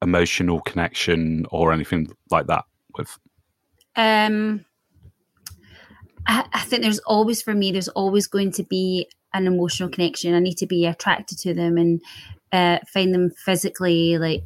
emotional 0.02 0.60
connection 0.60 1.46
or 1.50 1.72
anything 1.72 2.08
like 2.30 2.46
that 2.46 2.64
with? 2.96 3.18
Um, 3.96 4.64
I, 6.28 6.46
I 6.52 6.60
think 6.60 6.82
there's 6.82 7.00
always 7.00 7.42
for 7.42 7.54
me 7.54 7.72
there's 7.72 7.88
always 7.88 8.26
going 8.26 8.52
to 8.52 8.62
be 8.62 9.08
an 9.34 9.46
emotional 9.46 9.88
connection. 9.88 10.34
I 10.34 10.40
need 10.40 10.58
to 10.58 10.66
be 10.66 10.86
attracted 10.86 11.38
to 11.38 11.54
them 11.54 11.76
and 11.76 12.00
uh, 12.52 12.78
find 12.86 13.12
them 13.12 13.30
physically 13.44 14.18
like 14.18 14.44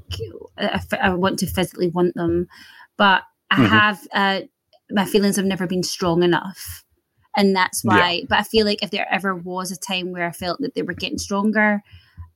I, 0.56 0.80
I 1.00 1.14
want 1.14 1.38
to 1.40 1.46
physically 1.46 1.88
want 1.88 2.14
them, 2.14 2.48
but 2.96 3.22
I 3.50 3.56
mm-hmm. 3.56 3.66
have 3.66 4.08
uh, 4.12 4.40
my 4.90 5.04
feelings 5.04 5.36
have 5.36 5.44
never 5.44 5.66
been 5.66 5.82
strong 5.82 6.22
enough, 6.22 6.84
and 7.36 7.54
that's 7.54 7.84
why. 7.84 8.12
Yeah. 8.12 8.24
But 8.28 8.38
I 8.38 8.42
feel 8.44 8.64
like 8.64 8.82
if 8.82 8.90
there 8.90 9.06
ever 9.10 9.34
was 9.34 9.70
a 9.70 9.76
time 9.76 10.12
where 10.12 10.26
I 10.26 10.32
felt 10.32 10.60
that 10.60 10.74
they 10.74 10.82
were 10.82 10.94
getting 10.94 11.18
stronger, 11.18 11.82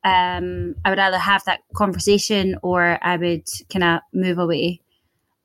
um, 0.04 0.76
I 0.84 0.90
would 0.90 0.98
either 0.98 1.18
have 1.18 1.44
that 1.44 1.60
conversation 1.74 2.56
or 2.62 2.98
I 3.02 3.16
would 3.16 3.46
kind 3.72 3.84
of 3.84 4.00
move 4.12 4.38
away. 4.38 4.80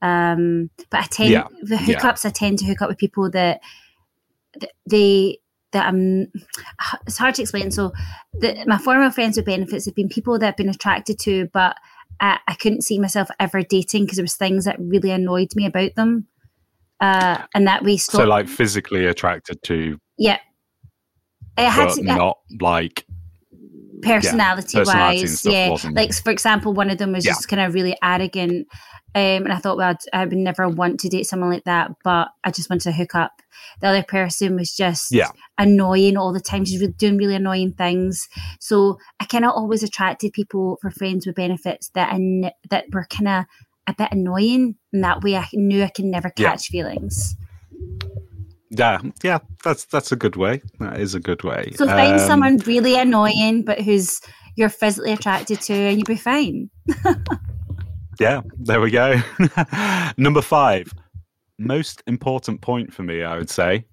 Um, 0.03 0.69
but 0.89 1.01
I 1.01 1.05
tend 1.05 1.31
yeah. 1.31 1.47
the 1.61 1.75
hookups. 1.75 2.23
Yeah. 2.23 2.29
I 2.29 2.31
tend 2.31 2.59
to 2.59 2.65
hook 2.65 2.81
up 2.81 2.89
with 2.89 2.97
people 2.97 3.29
that, 3.31 3.31
that 3.33 3.61
they 4.85 5.39
that 5.71 5.87
I'm. 5.87 6.31
It's 7.07 7.17
hard 7.17 7.35
to 7.35 7.41
explain. 7.41 7.71
So, 7.71 7.91
the, 8.33 8.63
my 8.67 8.77
former 8.77 9.09
friends 9.11 9.37
with 9.37 9.45
benefits 9.45 9.85
have 9.85 9.95
been 9.95 10.09
people 10.09 10.37
that 10.39 10.47
I've 10.47 10.57
been 10.57 10.69
attracted 10.69 11.19
to, 11.19 11.49
but 11.53 11.77
I, 12.19 12.39
I 12.47 12.53
couldn't 12.55 12.83
see 12.83 12.99
myself 12.99 13.29
ever 13.39 13.63
dating 13.63 14.05
because 14.05 14.17
there 14.17 14.23
was 14.23 14.35
things 14.35 14.65
that 14.65 14.77
really 14.79 15.11
annoyed 15.11 15.49
me 15.55 15.65
about 15.65 15.95
them, 15.95 16.27
uh, 16.99 17.43
and 17.53 17.67
that 17.67 17.83
we 17.83 17.97
stopped. 17.97 18.23
So, 18.23 18.27
like 18.27 18.47
physically 18.47 19.05
attracted 19.05 19.61
to. 19.63 19.97
Yeah. 20.17 20.39
It 21.57 21.69
had 21.69 21.93
to, 21.95 22.03
not 22.03 22.37
like 22.59 23.05
personality, 24.01 24.77
yeah, 24.77 24.83
wise 24.85 25.45
yeah 25.45 25.75
like 25.91 26.13
for 26.13 26.31
example 26.31 26.73
one 26.73 26.89
of 26.89 26.97
them 26.97 27.11
was 27.11 27.25
yeah. 27.25 27.31
just 27.31 27.47
kind 27.47 27.61
of 27.61 27.73
really 27.73 27.95
arrogant 28.01 28.67
um, 29.13 29.43
and 29.43 29.51
I 29.51 29.57
thought, 29.57 29.77
well, 29.77 29.95
I 30.13 30.25
would 30.25 30.37
never 30.37 30.69
want 30.69 30.99
to 31.01 31.09
date 31.09 31.25
someone 31.25 31.49
like 31.49 31.65
that, 31.65 31.91
but 32.03 32.29
I 32.43 32.51
just 32.51 32.69
wanted 32.69 32.83
to 32.83 32.91
hook 32.93 33.13
up. 33.13 33.41
The 33.81 33.87
other 33.87 34.03
person 34.03 34.55
was 34.55 34.73
just 34.73 35.11
yeah. 35.11 35.29
annoying 35.57 36.15
all 36.15 36.31
the 36.31 36.39
time. 36.39 36.63
She's 36.63 36.79
really 36.79 36.93
doing 36.93 37.17
really 37.17 37.35
annoying 37.35 37.73
things. 37.73 38.29
So 38.59 38.99
I 39.19 39.25
kind 39.25 39.43
of 39.43 39.51
always 39.51 39.83
attracted 39.83 40.31
people 40.31 40.77
for 40.81 40.91
friends 40.91 41.27
with 41.27 41.35
benefits 41.35 41.89
that 41.89 42.13
I, 42.13 42.53
that 42.69 42.85
were 42.93 43.05
kind 43.09 43.27
of 43.27 43.45
a 43.87 43.95
bit 43.97 44.09
annoying, 44.11 44.75
and 44.93 45.03
that 45.03 45.21
way 45.23 45.35
I 45.35 45.47
knew 45.53 45.83
I 45.83 45.89
could 45.89 46.05
never 46.05 46.29
catch 46.29 46.69
yeah. 46.71 46.83
feelings. 46.83 47.35
Yeah, 48.69 48.99
yeah, 49.21 49.39
that's 49.63 49.83
that's 49.85 50.13
a 50.13 50.15
good 50.15 50.37
way. 50.37 50.61
That 50.79 51.01
is 51.01 51.15
a 51.15 51.19
good 51.19 51.43
way. 51.43 51.73
So 51.75 51.85
find 51.85 52.13
um, 52.13 52.19
someone 52.19 52.57
really 52.59 52.97
annoying, 52.97 53.65
but 53.65 53.81
who's 53.81 54.21
you're 54.55 54.69
physically 54.69 55.11
attracted 55.11 55.59
to, 55.61 55.73
and 55.73 55.97
you'll 55.97 56.05
be 56.05 56.15
fine. 56.15 56.69
yeah, 58.21 58.41
there 58.59 58.79
we 58.79 58.91
go. 58.91 59.19
Number 60.17 60.43
five, 60.43 60.93
most 61.57 62.03
important 62.05 62.61
point 62.61 62.93
for 62.93 63.01
me, 63.01 63.23
I 63.23 63.35
would 63.35 63.49
say, 63.49 63.83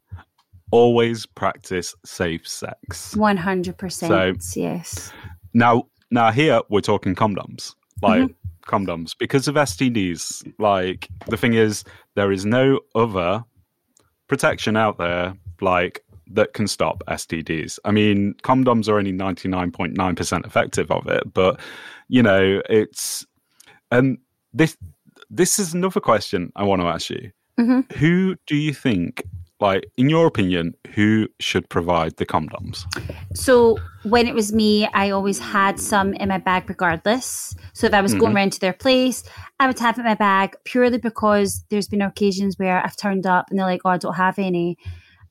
always 0.71 1.25
practice 1.25 1.95
safe 2.05 2.47
sex. 2.47 3.17
One 3.17 3.39
hundred 3.39 3.79
percent. 3.79 4.45
Yes. 4.55 5.13
Now, 5.55 5.85
now 6.11 6.31
here 6.31 6.61
we're 6.69 6.83
talking 6.83 7.15
condoms, 7.15 7.75
like 8.03 8.23
mm-hmm. 8.23 8.75
condoms, 8.75 9.17
because 9.19 9.49
of 9.49 9.55
STDs. 9.55 10.53
Like 10.59 11.09
the 11.29 11.39
thing 11.39 11.55
is, 11.55 11.85
there 12.15 12.31
is 12.31 12.45
no 12.45 12.81
other 12.95 13.43
protection 14.29 14.77
out 14.77 14.99
there 14.99 15.35
like 15.63 16.05
that 16.33 16.53
can 16.53 16.69
stop 16.69 17.03
STDs. 17.09 17.79
I 17.87 17.93
mean, 17.93 18.35
condoms 18.43 18.91
are 18.91 18.99
only 18.99 19.15
99.9% 19.15 20.47
effective 20.47 20.91
of 20.91 21.07
it, 21.07 21.33
but 21.33 21.59
you 22.09 22.23
know, 22.23 22.61
it's 22.69 23.27
and 23.91 24.19
this 24.53 24.77
this 25.31 25.59
is 25.59 25.75
another 25.75 26.01
question 26.01 26.53
I 26.57 26.65
want 26.65 26.83
to 26.83 26.89
ask 26.89 27.11
you. 27.11 27.33
Mm-hmm. 27.59 27.99
Who 27.99 28.37
do 28.47 28.57
you 28.57 28.73
think 28.73 29.25
like 29.61 29.91
in 29.97 30.09
your 30.09 30.27
opinion 30.27 30.75
who 30.95 31.29
should 31.41 31.69
provide 31.69 32.17
the 32.17 32.27
condoms 32.27 32.85
so 33.35 33.77
when 34.05 34.27
it 34.27 34.35
was 34.35 34.53
me 34.53 34.87
i 34.95 35.11
always 35.11 35.39
had 35.39 35.81
some 35.81 36.15
in 36.15 36.29
my 36.29 36.39
bag 36.39 36.69
regardless 36.69 37.55
so 37.73 37.87
if 37.87 37.95
i 37.95 38.01
was 38.01 38.13
mm-hmm. 38.13 38.21
going 38.21 38.37
around 38.37 38.53
to 38.53 38.61
their 38.61 38.73
place 38.73 39.25
i 39.59 39.67
would 39.67 39.79
have 39.79 39.97
it 39.99 40.01
in 40.01 40.07
my 40.07 40.15
bag 40.15 40.55
purely 40.65 40.99
because 40.99 41.65
there's 41.71 41.89
been 41.89 42.03
occasions 42.03 42.59
where 42.59 42.85
i've 42.85 42.97
turned 42.97 43.27
up 43.27 43.51
and 43.51 43.59
they're 43.59 43.67
like 43.67 43.81
oh 43.85 43.91
i 43.91 43.97
don't 43.97 44.15
have 44.15 44.39
any 44.39 44.77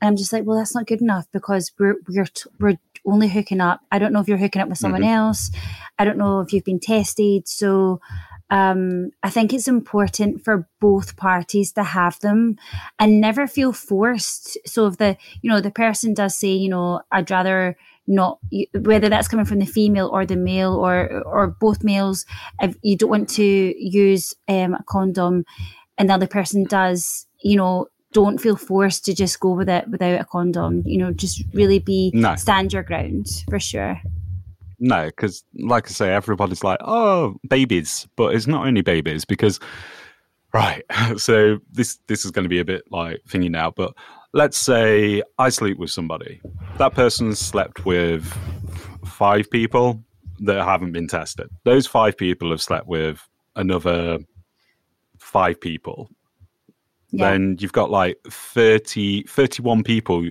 and 0.01 0.09
i'm 0.09 0.17
just 0.17 0.33
like 0.33 0.43
well 0.45 0.57
that's 0.57 0.75
not 0.75 0.87
good 0.87 1.01
enough 1.01 1.25
because 1.31 1.71
we're 1.79 1.95
we're 2.09 2.25
we're 2.59 2.77
only 3.05 3.29
hooking 3.29 3.61
up 3.61 3.79
i 3.91 3.99
don't 3.99 4.11
know 4.11 4.19
if 4.19 4.27
you're 4.27 4.37
hooking 4.37 4.61
up 4.61 4.67
with 4.67 4.77
someone 4.77 5.01
mm-hmm. 5.01 5.09
else 5.09 5.51
i 5.97 6.03
don't 6.03 6.17
know 6.17 6.41
if 6.41 6.51
you've 6.51 6.65
been 6.65 6.79
tested 6.79 7.47
so 7.47 8.01
um, 8.49 9.11
I 9.23 9.29
think 9.29 9.53
it's 9.53 9.67
important 9.67 10.43
for 10.43 10.69
both 10.79 11.17
parties 11.17 11.73
to 11.73 11.83
have 11.83 12.19
them 12.19 12.57
and 12.97 13.19
never 13.19 13.45
feel 13.45 13.73
forced. 13.73 14.57
So 14.65 14.87
if 14.87 14.97
the, 14.97 15.17
you 15.41 15.49
know, 15.49 15.59
the 15.59 15.71
person 15.71 16.13
does 16.13 16.37
say, 16.37 16.49
you 16.49 16.69
know, 16.69 17.01
I'd 17.11 17.29
rather 17.29 17.77
not, 18.07 18.39
whether 18.73 19.09
that's 19.09 19.27
coming 19.27 19.45
from 19.45 19.59
the 19.59 19.65
female 19.65 20.07
or 20.07 20.25
the 20.25 20.37
male 20.37 20.75
or, 20.75 21.23
or 21.25 21.47
both 21.47 21.83
males, 21.83 22.25
if 22.61 22.75
you 22.81 22.95
don't 22.95 23.09
want 23.09 23.29
to 23.31 23.43
use 23.43 24.33
um, 24.47 24.75
a 24.75 24.83
condom 24.87 25.43
and 25.97 26.09
the 26.09 26.13
other 26.13 26.27
person 26.27 26.63
does, 26.63 27.27
you 27.41 27.57
know, 27.57 27.87
don't 28.13 28.39
feel 28.39 28.55
forced 28.55 29.03
to 29.05 29.13
just 29.13 29.39
go 29.41 29.51
with 29.51 29.67
it 29.67 29.87
without 29.89 30.21
a 30.21 30.25
condom. 30.25 30.83
You 30.85 30.97
know, 30.99 31.11
just 31.11 31.43
really 31.53 31.79
be 31.79 32.11
no. 32.13 32.35
stand 32.35 32.71
your 32.71 32.83
ground 32.83 33.27
for 33.49 33.59
sure. 33.59 34.01
No, 34.79 35.05
because 35.05 35.43
like 35.55 35.87
I 35.87 35.91
say, 35.91 36.13
everybody's 36.13 36.63
like, 36.63 36.79
"Oh, 36.81 37.39
babies," 37.47 38.07
but 38.15 38.35
it's 38.35 38.47
not 38.47 38.67
only 38.67 38.81
babies 38.81 39.25
because, 39.25 39.59
right? 40.53 40.83
So 41.17 41.59
this 41.71 41.99
this 42.07 42.25
is 42.25 42.31
going 42.31 42.43
to 42.43 42.49
be 42.49 42.59
a 42.59 42.65
bit 42.65 42.83
like 42.91 43.21
thingy 43.27 43.49
now, 43.49 43.71
but 43.71 43.93
let's 44.33 44.57
say 44.57 45.23
I 45.39 45.49
sleep 45.49 45.77
with 45.77 45.89
somebody. 45.89 46.41
That 46.77 46.93
person 46.93 47.33
slept 47.35 47.85
with 47.85 48.23
five 49.05 49.49
people 49.49 50.03
that 50.39 50.63
haven't 50.63 50.91
been 50.91 51.07
tested. 51.07 51.49
Those 51.63 51.87
five 51.87 52.15
people 52.17 52.51
have 52.51 52.61
slept 52.61 52.87
with 52.87 53.27
another 53.55 54.19
five 55.17 55.59
people. 55.59 56.09
Yeah. 57.11 57.31
Then 57.31 57.57
you've 57.59 57.73
got 57.73 57.89
like 57.89 58.17
30, 58.29 59.23
31 59.23 59.83
people 59.83 60.29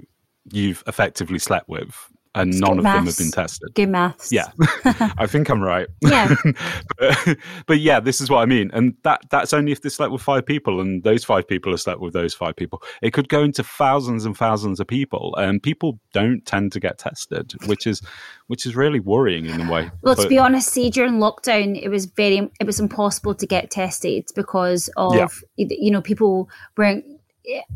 you've 0.53 0.85
effectively 0.87 1.39
slept 1.39 1.69
with 1.69 1.95
and 2.37 2.51
it's 2.51 2.61
none 2.61 2.79
of 2.79 2.85
maths. 2.85 2.97
them 2.97 3.07
have 3.07 3.19
been 3.19 3.31
tested. 3.31 3.75
Good 3.75 3.89
maths. 3.89 4.31
Yeah, 4.31 4.49
I 5.19 5.27
think 5.27 5.49
I'm 5.49 5.63
right. 5.63 5.89
Yeah, 6.03 6.35
but, 6.99 7.39
but, 7.67 7.81
yeah, 7.81 7.99
this 7.99 8.21
is 8.21 8.31
what 8.31 8.39
I 8.39 8.47
mean, 8.47 8.71
and 8.73 8.95
that 9.03 9.23
that's 9.31 9.53
only 9.53 9.73
if 9.73 9.83
they 9.83 9.89
slept 9.89 10.13
with 10.13 10.23
five 10.23 10.45
people, 10.45 10.81
and 10.81 11.03
those 11.03 11.25
five 11.25 11.49
people 11.49 11.73
have 11.73 11.81
slept 11.81 12.01
with 12.01 12.13
those 12.13 12.35
five 12.35 12.55
people. 12.55 12.83
It 13.03 13.13
could 13.13 13.29
go 13.29 13.43
into 13.43 13.65
thousands 13.65 14.25
and 14.25 14.37
thousands 14.37 14.79
of 14.79 14.87
people, 14.87 15.35
and 15.37 15.63
people 15.63 15.99
don't 16.13 16.45
tend 16.45 16.73
to 16.73 16.81
get 16.81 16.99
tested, 16.99 17.55
which 17.67 17.87
is 17.87 18.03
which 18.49 18.67
is 18.67 18.77
really 18.77 19.01
worrying 19.01 19.47
in 19.47 19.61
a 19.63 19.73
way. 19.73 19.91
Well, 20.03 20.15
but, 20.15 20.23
to 20.23 20.29
be 20.29 20.39
honest, 20.39 20.69
see, 20.69 20.91
during 20.91 21.15
lockdown, 21.15 21.81
it 21.81 21.89
was 21.89 22.05
very 22.05 22.51
it 22.61 22.65
was 22.67 22.79
impossible 22.79 23.35
to 23.35 23.47
get 23.47 23.71
tested 23.71 24.27
because 24.35 24.89
of 24.97 25.15
yeah. 25.15 25.29
you 25.57 25.91
know 25.91 26.03
people 26.03 26.49
weren't 26.77 27.05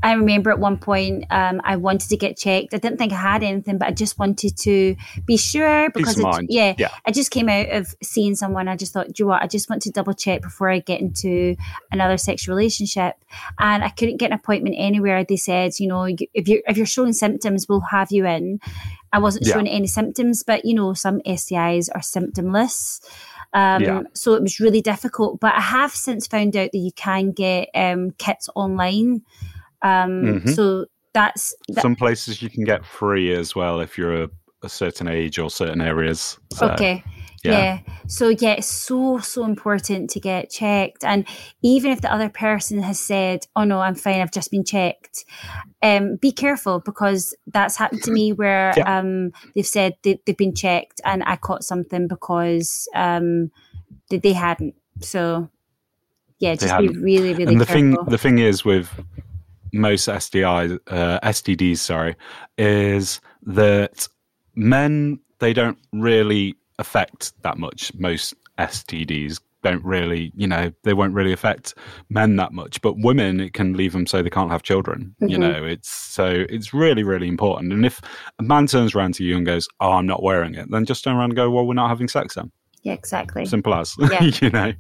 I 0.03 0.13
remember 0.15 0.51
at 0.51 0.59
one 0.59 0.79
point 0.79 1.25
um, 1.31 1.61
I 1.65 1.77
wanted 1.77 2.09
to 2.09 2.17
get 2.17 2.37
checked. 2.37 2.75
I 2.75 2.79
didn't 2.79 2.99
think 2.99 3.13
I 3.13 3.17
had 3.17 3.43
anything, 3.43 3.79
but 3.79 3.89
I 3.89 3.93
just 3.93 4.19
wanted 4.19 4.57
to 4.59 4.97
be 5.25 5.37
sure 5.37 5.91
because 5.91 6.19
it, 6.19 6.47
yeah, 6.49 6.75
yeah, 6.77 6.89
I 7.07 7.13
just 7.13 7.31
came 7.31 7.49
out 7.49 7.69
of 7.71 7.95
seeing 8.03 8.35
someone. 8.35 8.69
I 8.69 8.77
just 8.77 8.93
thought, 8.93 9.07
do 9.09 9.13
you 9.19 9.25
know 9.25 9.31
what? 9.31 9.43
I 9.43 9.47
just 9.47 9.71
want 9.71 9.83
to 9.83 9.91
double 9.91 10.13
check 10.13 10.43
before 10.43 10.71
I 10.71 10.81
get 10.81 11.01
into 11.01 11.57
another 11.93 12.17
sexual 12.17 12.57
relationship, 12.57 13.15
and 13.59 13.85
I 13.85 13.91
couldn't 13.91 14.17
get 14.17 14.33
an 14.33 14.39
appointment 14.39 14.75
anywhere. 14.79 15.25
They 15.25 15.37
said, 15.37 15.79
you 15.79 15.87
know, 15.87 16.05
if 16.05 16.49
you're 16.49 16.63
if 16.67 16.77
you're 16.77 16.87
showing 16.87 17.13
symptoms, 17.13 17.69
we'll 17.69 17.81
have 17.81 18.11
you 18.11 18.27
in. 18.27 18.61
I 19.13 19.19
wasn't 19.19 19.47
yeah. 19.47 19.55
showing 19.55 19.69
any 19.69 19.87
symptoms, 19.87 20.43
but 20.43 20.65
you 20.65 20.75
know, 20.75 20.95
some 20.95 21.21
STIs 21.21 21.89
are 21.95 22.01
symptomless. 22.01 23.01
Um, 23.53 23.83
yeah. 23.83 24.03
So 24.15 24.35
it 24.35 24.43
was 24.43 24.61
really 24.61 24.81
difficult. 24.81 25.41
But 25.41 25.55
I 25.55 25.61
have 25.61 25.93
since 25.93 26.27
found 26.27 26.57
out 26.57 26.71
that 26.73 26.79
you 26.79 26.93
can 26.93 27.33
get 27.33 27.69
um, 27.75 28.13
kits 28.13 28.49
online. 28.55 29.23
Um, 29.83 30.23
mm-hmm. 30.23 30.51
So 30.51 30.87
that's 31.13 31.55
that- 31.69 31.83
some 31.83 31.97
places 31.97 32.43
you 32.43 32.51
can 32.51 32.65
get 32.65 32.85
free 32.85 33.33
as 33.33 33.55
well 33.55 33.81
if 33.81 33.99
you're 33.99 34.25
a, 34.25 34.31
a 34.63 34.69
certain 34.69 35.09
age 35.09 35.39
or 35.39 35.51
certain 35.51 35.81
areas. 35.81 36.39
So, 36.53 36.71
okay. 36.71 37.03
Yeah. 37.43 37.53
yeah. 37.53 37.79
So 38.07 38.29
yeah, 38.29 38.53
it's 38.53 38.67
so 38.67 39.19
so 39.19 39.45
important 39.45 40.11
to 40.11 40.21
get 40.21 40.51
checked, 40.51 41.05
and 41.05 41.27
even 41.63 41.91
if 41.91 42.03
the 42.03 42.13
other 42.13 42.29
person 42.29 42.83
has 42.83 43.01
said, 43.01 43.47
"Oh 43.57 43.65
no, 43.65 43.81
I'm 43.81 43.95
fine. 43.95 44.21
I've 44.21 44.31
just 44.31 44.51
been 44.51 44.65
checked," 44.65 45.25
um, 45.83 46.17
be 46.17 46.33
careful 46.33 46.81
because 46.81 47.35
that's 47.47 47.77
happened 47.77 48.03
to 48.03 48.11
me 48.11 48.33
where 48.35 48.75
yeah. 48.77 48.99
um, 48.99 49.33
they've 49.55 49.67
said 49.67 49.97
they, 50.03 50.21
have 50.27 50.37
been 50.37 50.55
checked 50.55 51.01
and 51.03 51.23
I 51.25 51.37
caught 51.37 51.65
something 51.65 52.09
because 52.09 52.87
um, 52.95 53.51
they, 54.11 54.19
they 54.19 54.35
hadn't. 54.35 54.75
So 55.01 55.49
yeah, 56.41 56.57
just 56.57 56.77
be 56.79 56.89
really 56.89 57.33
really. 57.33 57.53
And 57.53 57.61
the 57.61 57.65
careful. 57.65 58.05
thing 58.05 58.11
the 58.11 58.19
thing 58.19 58.39
is 58.39 58.67
with 58.67 58.91
most 59.73 60.09
SDI, 60.09 60.79
uh, 60.89 61.21
STDs, 61.21 61.79
sorry, 61.79 62.17
is 62.59 63.21
that 63.43 64.07
men 64.55 65.21
they 65.39 65.53
don't 65.53 65.79
really 65.93 66.55
affect 66.79 67.33
that 67.43 67.59
much. 67.59 67.93
Most 67.95 68.35
STDs 68.59 69.41
don't 69.63 69.85
really, 69.85 70.33
you 70.35 70.47
know, 70.47 70.73
they 70.85 70.95
won't 70.95 71.13
really 71.15 71.33
affect 71.33 71.75
men 72.09 72.37
that 72.37 72.53
much. 72.53 72.81
But 72.81 72.95
women, 72.99 73.41
it 73.41 73.53
can 73.53 73.75
leave 73.75 73.93
them 73.93 74.07
so 74.07 74.23
they 74.23 74.31
can't 74.31 74.51
have 74.51 74.63
children. 74.63 75.15
You 75.21 75.37
Mm-hmm. 75.39 75.41
know, 75.41 75.65
it's 75.65 75.89
so 75.91 76.47
it's 76.49 76.73
really, 76.73 77.03
really 77.03 77.29
important. 77.29 77.73
And 77.73 77.85
if 77.85 78.01
a 78.39 78.43
man 78.43 78.67
turns 78.67 78.95
around 78.95 79.15
to 79.15 79.25
you 79.25 79.37
and 79.37 79.45
goes, 79.45 79.69
"Oh, 79.81 79.93
I'm 79.93 80.07
not 80.07 80.23
wearing 80.23 80.55
it," 80.55 80.71
then 80.71 80.85
just 80.87 81.05
turn 81.05 81.15
around 81.17 81.31
and 81.31 81.37
go, 81.37 81.51
"Well, 81.51 81.67
we're 81.67 81.75
not 81.75 81.89
having 81.89 82.09
sex 82.09 82.35
then." 82.37 82.51
Yeah, 82.83 82.95
exactly. 82.95 83.45
Simple 83.45 83.75
as. 83.75 83.95
Yeah. 84.11 84.23
you 84.41 84.49
know, 84.51 84.73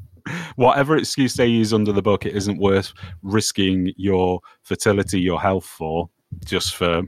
whatever 0.57 0.97
excuse 0.97 1.35
they 1.35 1.47
use 1.47 1.73
under 1.73 1.93
the 1.93 2.03
book, 2.03 2.27
it 2.27 2.37
isn't 2.37 2.59
worth 2.59 2.93
risking 3.23 3.93
your 3.97 4.41
fertility, 4.63 5.21
your 5.21 5.41
health 5.41 5.65
for 5.65 6.09
just 6.45 6.75
for 6.75 7.03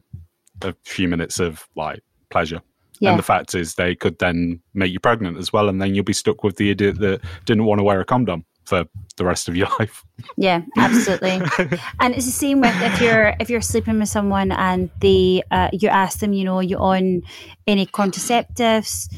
a 0.62 0.74
few 0.84 1.08
minutes 1.08 1.38
of 1.40 1.66
like 1.76 2.00
pleasure. 2.30 2.60
Yeah. 3.00 3.10
And 3.10 3.18
the 3.18 3.24
fact 3.24 3.54
is, 3.54 3.74
they 3.74 3.96
could 3.96 4.18
then 4.20 4.60
make 4.74 4.92
you 4.92 5.00
pregnant 5.00 5.36
as 5.36 5.52
well, 5.52 5.68
and 5.68 5.82
then 5.82 5.94
you'll 5.94 6.04
be 6.04 6.12
stuck 6.12 6.44
with 6.44 6.56
the 6.56 6.70
idiot 6.70 7.00
that 7.00 7.20
didn't 7.46 7.64
want 7.64 7.80
to 7.80 7.84
wear 7.84 8.00
a 8.00 8.04
condom 8.04 8.44
for 8.64 8.84
the 9.16 9.24
rest 9.24 9.48
of 9.48 9.56
your 9.56 9.68
life. 9.78 10.04
Yeah, 10.36 10.62
absolutely. 10.76 11.40
and 12.00 12.14
it's 12.14 12.26
the 12.26 12.32
same 12.32 12.60
with 12.60 12.74
if 12.80 13.00
you're 13.00 13.34
if 13.40 13.50
you're 13.50 13.60
sleeping 13.60 13.98
with 13.98 14.08
someone 14.08 14.52
and 14.52 14.90
they 15.00 15.42
uh, 15.50 15.68
you 15.72 15.88
ask 15.88 16.20
them, 16.20 16.32
you 16.32 16.44
know, 16.44 16.60
you 16.60 16.78
on 16.78 17.22
any 17.66 17.86
contraceptives. 17.86 19.12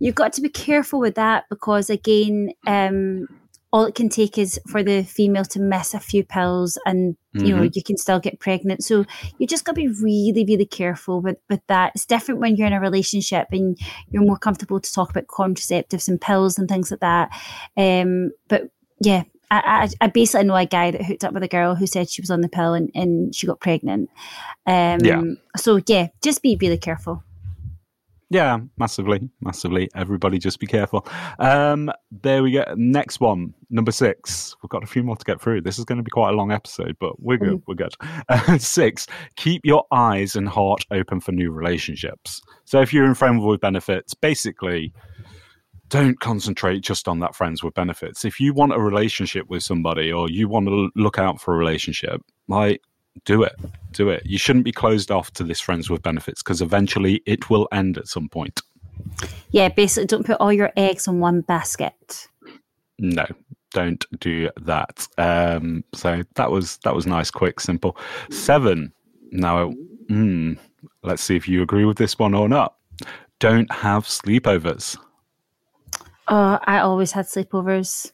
You've 0.00 0.16
got 0.16 0.32
to 0.34 0.40
be 0.40 0.48
careful 0.48 0.98
with 0.98 1.14
that 1.14 1.44
because 1.48 1.90
again, 1.90 2.50
um, 2.66 3.28
all 3.72 3.84
it 3.84 3.94
can 3.94 4.08
take 4.08 4.36
is 4.36 4.58
for 4.66 4.82
the 4.82 5.04
female 5.04 5.44
to 5.44 5.60
miss 5.60 5.94
a 5.94 6.00
few 6.00 6.24
pills 6.24 6.76
and 6.84 7.16
you 7.32 7.54
know 7.54 7.62
you 7.62 7.82
can 7.84 7.96
still 7.96 8.18
get 8.18 8.40
pregnant. 8.40 8.82
So 8.82 9.04
you 9.38 9.46
just 9.46 9.64
got 9.64 9.76
to 9.76 9.80
be 9.80 9.86
really 9.86 10.44
really 10.44 10.66
careful 10.66 11.20
with 11.20 11.36
with 11.48 11.60
that. 11.68 11.92
It's 11.94 12.06
different 12.06 12.40
when 12.40 12.56
you're 12.56 12.66
in 12.66 12.72
a 12.72 12.80
relationship 12.80 13.48
and 13.52 13.78
you're 14.10 14.24
more 14.24 14.38
comfortable 14.38 14.80
to 14.80 14.92
talk 14.92 15.10
about 15.10 15.28
contraceptives 15.28 16.08
and 16.08 16.20
pills 16.20 16.58
and 16.58 16.68
things 16.68 16.90
like 16.90 17.00
that. 17.00 17.30
Um 17.76 18.32
but 18.48 18.70
yeah 19.00 19.22
I, 19.52 19.88
I, 20.00 20.04
I 20.04 20.06
basically 20.08 20.46
know 20.46 20.56
a 20.56 20.66
guy 20.66 20.90
that 20.90 21.04
hooked 21.04 21.24
up 21.24 21.32
with 21.32 21.42
a 21.42 21.48
girl 21.48 21.74
who 21.74 21.86
said 21.86 22.08
she 22.10 22.22
was 22.22 22.30
on 22.30 22.40
the 22.40 22.48
pill 22.48 22.74
and, 22.74 22.90
and 22.94 23.34
she 23.34 23.46
got 23.46 23.60
pregnant. 23.60 24.10
Um 24.66 24.98
Yeah. 25.04 25.22
so 25.56 25.80
yeah 25.86 26.08
just 26.22 26.42
be 26.42 26.58
really 26.60 26.78
careful 26.78 27.22
Yeah, 28.32 28.58
massively, 28.78 29.28
massively. 29.40 29.90
Everybody 29.96 30.38
just 30.38 30.60
be 30.60 30.66
careful. 30.68 31.04
Um, 31.40 31.90
there 32.12 32.44
we 32.44 32.52
go. 32.52 32.64
Next 32.76 33.18
one, 33.18 33.52
number 33.70 33.90
six. 33.90 34.54
We've 34.62 34.70
got 34.70 34.84
a 34.84 34.86
few 34.86 35.02
more 35.02 35.16
to 35.16 35.24
get 35.24 35.40
through. 35.40 35.62
This 35.62 35.80
is 35.80 35.84
going 35.84 35.98
to 35.98 36.04
be 36.04 36.12
quite 36.12 36.30
a 36.32 36.36
long 36.36 36.52
episode, 36.52 36.96
but 37.00 37.20
we're 37.20 37.38
good. 37.38 37.60
We're 37.66 37.74
good. 37.74 37.92
Uh, 38.28 38.56
six, 38.58 39.08
keep 39.34 39.62
your 39.64 39.84
eyes 39.90 40.36
and 40.36 40.48
heart 40.48 40.86
open 40.92 41.18
for 41.18 41.32
new 41.32 41.50
relationships. 41.50 42.40
So 42.66 42.80
if 42.80 42.92
you're 42.92 43.04
in 43.04 43.14
friend 43.14 43.44
with 43.44 43.60
benefits, 43.60 44.14
basically, 44.14 44.92
don't 45.88 46.20
concentrate 46.20 46.82
just 46.82 47.08
on 47.08 47.18
that 47.18 47.34
friends 47.34 47.64
with 47.64 47.74
benefits. 47.74 48.24
If 48.24 48.38
you 48.38 48.54
want 48.54 48.72
a 48.72 48.78
relationship 48.78 49.50
with 49.50 49.64
somebody 49.64 50.12
or 50.12 50.30
you 50.30 50.48
want 50.48 50.68
to 50.68 50.90
look 50.94 51.18
out 51.18 51.40
for 51.40 51.52
a 51.52 51.58
relationship, 51.58 52.22
like 52.46 52.80
do 53.24 53.42
it. 53.42 53.56
Do 53.92 54.08
it. 54.08 54.24
You 54.24 54.38
shouldn't 54.38 54.64
be 54.64 54.72
closed 54.72 55.10
off 55.10 55.32
to 55.32 55.44
this 55.44 55.60
friends 55.60 55.90
with 55.90 56.02
benefits 56.02 56.42
because 56.42 56.62
eventually 56.62 57.22
it 57.26 57.50
will 57.50 57.68
end 57.72 57.98
at 57.98 58.06
some 58.08 58.28
point. 58.28 58.60
yeah 59.50 59.68
basically 59.68 60.06
don't 60.06 60.26
put 60.26 60.36
all 60.40 60.52
your 60.52 60.70
eggs 60.76 61.06
in 61.08 61.20
one 61.20 61.40
basket 61.40 62.28
No, 62.98 63.24
don't 63.72 64.04
do 64.20 64.50
that. 64.60 65.06
Um, 65.16 65.84
so 65.94 66.22
that 66.34 66.50
was 66.50 66.76
that 66.84 66.94
was 66.94 67.06
nice, 67.06 67.30
quick, 67.30 67.60
simple. 67.60 67.96
Seven. 68.30 68.92
Now, 69.32 69.72
mm, 70.10 70.58
let's 71.02 71.22
see 71.22 71.36
if 71.36 71.48
you 71.48 71.62
agree 71.62 71.84
with 71.86 71.96
this 71.96 72.18
one 72.18 72.34
or 72.34 72.48
not. 72.48 72.74
Don't 73.38 73.72
have 73.72 74.04
sleepovers. 74.04 74.98
Oh, 76.28 76.58
I 76.64 76.80
always 76.80 77.12
had 77.12 77.26
sleepovers 77.26 78.12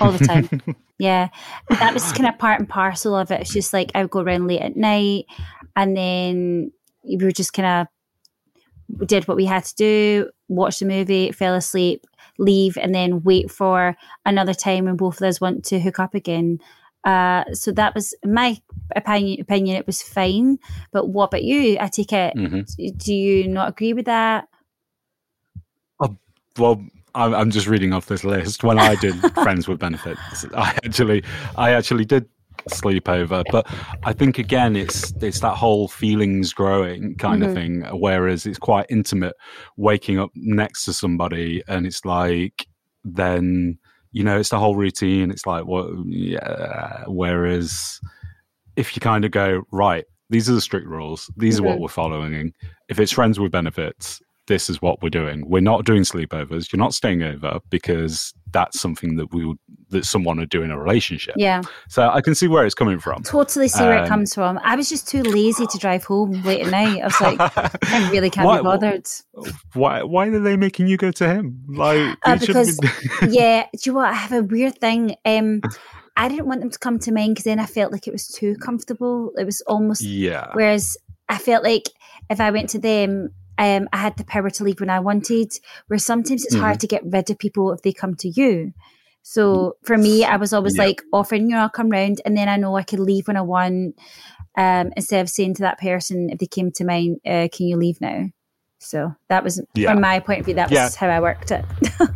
all 0.00 0.12
the 0.12 0.24
time. 0.26 0.76
yeah, 0.98 1.28
that 1.68 1.94
was 1.94 2.12
kind 2.12 2.28
of 2.28 2.38
part 2.38 2.60
and 2.60 2.68
parcel 2.68 3.16
of 3.16 3.30
it. 3.30 3.40
It's 3.40 3.52
just 3.52 3.72
like 3.72 3.90
I 3.94 4.02
would 4.02 4.10
go 4.10 4.20
around 4.20 4.46
late 4.46 4.62
at 4.62 4.76
night, 4.76 5.26
and 5.74 5.96
then 5.96 6.72
we 7.04 7.16
were 7.16 7.32
just 7.32 7.52
kind 7.52 7.88
of 8.92 9.06
did 9.06 9.26
what 9.26 9.36
we 9.36 9.44
had 9.46 9.64
to 9.64 9.74
do, 9.74 10.30
watch 10.48 10.78
the 10.78 10.86
movie, 10.86 11.32
fell 11.32 11.54
asleep, 11.54 12.06
leave, 12.38 12.76
and 12.78 12.94
then 12.94 13.22
wait 13.22 13.50
for 13.50 13.96
another 14.24 14.54
time 14.54 14.84
when 14.84 14.96
both 14.96 15.20
of 15.20 15.28
us 15.28 15.40
want 15.40 15.64
to 15.64 15.80
hook 15.80 15.98
up 15.98 16.14
again. 16.14 16.60
Uh, 17.04 17.44
so 17.52 17.70
that 17.72 17.94
was 17.94 18.14
my 18.24 18.56
opinion. 18.94 19.40
Opinion, 19.40 19.76
it 19.76 19.86
was 19.86 20.02
fine. 20.02 20.58
But 20.92 21.08
what 21.08 21.26
about 21.26 21.44
you? 21.44 21.76
I 21.80 21.88
take 21.88 22.12
it. 22.12 22.34
Mhm. 22.34 22.96
Do 22.96 23.14
you 23.14 23.46
not 23.46 23.68
agree 23.68 23.92
with 23.92 24.06
that? 24.06 24.48
Well, 26.58 26.82
I'm, 27.16 27.34
I'm 27.34 27.50
just 27.50 27.66
reading 27.66 27.92
off 27.92 28.06
this 28.06 28.24
list. 28.24 28.62
When 28.62 28.78
I 28.78 28.94
did 28.96 29.14
friends 29.34 29.66
with 29.66 29.78
benefits, 29.78 30.44
I 30.54 30.78
actually, 30.84 31.24
I 31.56 31.72
actually 31.72 32.04
did 32.04 32.28
sleep 32.68 33.08
over. 33.08 33.42
But 33.50 33.66
I 34.04 34.12
think 34.12 34.38
again, 34.38 34.76
it's 34.76 35.12
it's 35.22 35.40
that 35.40 35.54
whole 35.54 35.88
feelings 35.88 36.52
growing 36.52 37.16
kind 37.16 37.42
of 37.42 37.50
mm-hmm. 37.50 37.82
thing. 37.82 38.00
Whereas 38.00 38.46
it's 38.46 38.58
quite 38.58 38.86
intimate, 38.90 39.34
waking 39.76 40.18
up 40.18 40.30
next 40.34 40.84
to 40.84 40.92
somebody, 40.92 41.62
and 41.68 41.86
it's 41.86 42.04
like 42.04 42.66
then 43.04 43.78
you 44.12 44.22
know 44.22 44.38
it's 44.38 44.50
the 44.50 44.58
whole 44.58 44.76
routine. 44.76 45.30
It's 45.30 45.46
like 45.46 45.64
what, 45.64 45.90
yeah. 46.06 47.04
Whereas 47.06 48.00
if 48.76 48.94
you 48.94 49.00
kind 49.00 49.24
of 49.24 49.30
go 49.30 49.62
right, 49.72 50.04
these 50.28 50.50
are 50.50 50.54
the 50.54 50.60
strict 50.60 50.86
rules. 50.86 51.30
These 51.36 51.60
are 51.60 51.62
what 51.62 51.74
mm-hmm. 51.74 51.82
we're 51.82 51.88
following. 51.88 52.52
If 52.88 53.00
it's 53.00 53.12
friends 53.12 53.40
with 53.40 53.52
benefits, 53.52 54.20
this 54.46 54.70
is 54.70 54.80
what 54.80 55.02
we're 55.02 55.08
doing. 55.10 55.48
We're 55.48 55.60
not 55.60 55.84
doing 55.84 56.02
sleepovers. 56.02 56.72
You're 56.72 56.78
not 56.78 56.94
staying 56.94 57.22
over 57.22 57.58
because 57.70 58.32
that's 58.52 58.78
something 58.80 59.16
that 59.16 59.32
we 59.34 59.44
would 59.44 59.58
that 59.90 60.04
someone 60.04 60.38
would 60.38 60.48
do 60.48 60.62
in 60.62 60.70
a 60.70 60.78
relationship. 60.78 61.34
Yeah. 61.36 61.62
So 61.88 62.08
I 62.08 62.20
can 62.20 62.34
see 62.34 62.48
where 62.48 62.64
it's 62.66 62.74
coming 62.74 62.98
from. 62.98 63.22
totally 63.22 63.68
see 63.68 63.82
where 63.84 63.98
it 63.98 64.02
Um, 64.02 64.08
comes 64.08 64.34
from. 64.34 64.58
I 64.64 64.74
was 64.76 64.88
just 64.88 65.06
too 65.08 65.22
lazy 65.22 65.66
to 65.66 65.78
drive 65.78 66.02
home 66.04 66.42
late 66.42 66.62
at 66.66 66.70
night. 66.72 67.00
I 67.02 67.04
was 67.04 67.20
like, 67.20 67.38
I 67.92 68.10
really 68.10 68.30
can't 68.30 68.46
Why- 68.46 68.58
be 68.58 68.64
bothered. 68.64 69.06
Why 69.74 70.02
why 70.02 70.28
are 70.28 70.38
they 70.40 70.56
making 70.56 70.86
you 70.88 70.96
go 70.96 71.10
to 71.12 71.28
him? 71.28 71.62
Like 71.68 72.16
Uh, 72.24 72.36
because 72.36 72.78
be- 72.78 72.88
yeah, 73.30 73.64
do 73.72 73.78
you 73.84 73.92
know 73.92 73.98
what? 73.98 74.10
I 74.10 74.14
have 74.14 74.32
a 74.32 74.42
weird 74.42 74.78
thing. 74.78 75.16
Um, 75.24 75.60
I 76.16 76.28
didn't 76.28 76.46
want 76.46 76.60
them 76.60 76.70
to 76.70 76.78
come 76.78 76.98
to 77.00 77.12
mine 77.12 77.30
because 77.30 77.44
then 77.44 77.60
I 77.60 77.66
felt 77.66 77.92
like 77.92 78.06
it 78.08 78.12
was 78.12 78.26
too 78.28 78.56
comfortable. 78.56 79.32
It 79.36 79.44
was 79.44 79.60
almost 79.66 80.00
yeah. 80.02 80.48
Whereas 80.54 80.96
I 81.28 81.38
felt 81.38 81.62
like 81.62 81.84
if 82.30 82.40
I 82.40 82.50
went 82.50 82.70
to 82.70 82.78
them, 82.78 83.30
um, 83.58 83.88
I 83.92 83.96
had 83.98 84.16
the 84.16 84.24
power 84.24 84.50
to 84.50 84.64
leave 84.64 84.80
when 84.80 84.90
I 84.90 85.00
wanted. 85.00 85.52
Where 85.88 85.98
sometimes 85.98 86.44
it's 86.44 86.54
Mm-hmm. 86.54 86.64
hard 86.64 86.80
to 86.80 86.86
get 86.86 87.02
rid 87.04 87.30
of 87.30 87.38
people 87.38 87.72
if 87.72 87.82
they 87.82 87.92
come 87.92 88.14
to 88.16 88.28
you. 88.28 88.72
So 89.22 89.76
for 89.84 89.98
me, 89.98 90.24
I 90.24 90.36
was 90.36 90.52
always 90.52 90.76
Yeah. 90.78 90.84
like 90.84 91.02
offering, 91.12 91.50
you 91.50 91.56
know, 91.56 91.62
I'll 91.62 91.68
come 91.68 91.88
round 91.88 92.20
and 92.24 92.36
then 92.36 92.48
I 92.48 92.56
know 92.56 92.76
I 92.76 92.84
can 92.84 93.04
leave 93.04 93.26
when 93.26 93.36
I 93.36 93.42
want. 93.42 93.96
Um, 94.56 94.92
instead 94.96 95.20
of 95.20 95.28
saying 95.28 95.54
to 95.54 95.62
that 95.62 95.78
person, 95.80 96.30
if 96.30 96.38
they 96.38 96.46
came 96.46 96.70
to 96.72 96.84
mine, 96.84 97.16
uh, 97.26 97.48
can 97.52 97.66
you 97.66 97.76
leave 97.76 98.00
now? 98.00 98.26
So 98.78 99.14
that 99.28 99.42
was, 99.42 99.60
Yeah. 99.74 99.90
from 99.92 100.00
my 100.00 100.20
point 100.20 100.40
of 100.40 100.46
view, 100.46 100.54
that 100.54 100.70
was 100.70 100.76
Yeah. 100.78 100.90
how 100.98 101.08
I 101.08 101.20
worked 101.20 101.50
it. 101.50 101.64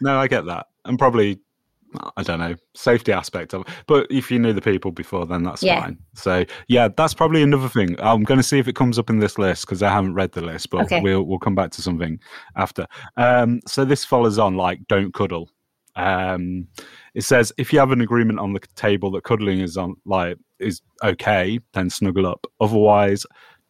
No, 0.00 0.18
I 0.18 0.26
get 0.26 0.46
that. 0.46 0.66
And 0.84 0.98
probably 0.98 1.38
I 2.16 2.22
don't 2.22 2.38
know, 2.38 2.54
safety 2.74 3.12
aspect 3.12 3.52
of 3.54 3.62
it. 3.62 3.68
But 3.86 4.06
if 4.10 4.30
you 4.30 4.38
knew 4.38 4.52
the 4.52 4.60
people 4.60 4.90
before, 4.92 5.26
then 5.26 5.42
that's 5.42 5.62
Yeah. 5.62 5.80
fine. 5.80 5.98
So 6.14 6.44
yeah, 6.68 6.88
that's 6.96 7.14
probably 7.14 7.42
another 7.42 7.68
thing. 7.68 7.96
I'm 8.00 8.24
going 8.24 8.38
to 8.38 8.44
see 8.44 8.58
if 8.58 8.68
it 8.68 8.74
comes 8.74 8.98
up 8.98 9.10
in 9.10 9.18
this 9.18 9.38
list 9.38 9.66
because 9.66 9.82
I 9.82 9.90
haven't 9.90 10.14
read 10.14 10.32
the 10.32 10.42
list, 10.42 10.70
but 10.70 10.82
Okay. 10.82 11.00
we'll 11.00 11.22
we'll 11.22 11.38
come 11.38 11.54
back 11.54 11.70
to 11.72 11.82
something 11.82 12.18
after. 12.56 12.86
Um, 13.16 13.60
so 13.66 13.84
this 13.84 14.04
follows 14.04 14.38
on 14.38 14.56
like 14.56 14.80
don't 14.88 15.12
cuddle. 15.14 15.50
Um, 15.96 16.68
it 17.14 17.22
says 17.24 17.52
if 17.58 17.72
you 17.72 17.78
have 17.78 17.92
an 17.92 18.00
agreement 18.00 18.38
on 18.38 18.54
the 18.54 18.60
table 18.76 19.10
that 19.12 19.24
cuddling 19.24 19.60
is 19.60 19.76
on 19.76 19.94
like 20.06 20.38
is 20.58 20.80
okay, 21.04 21.58
then 21.74 21.90
snuggle 21.90 22.26
up. 22.26 22.46
Otherwise, 22.60 23.26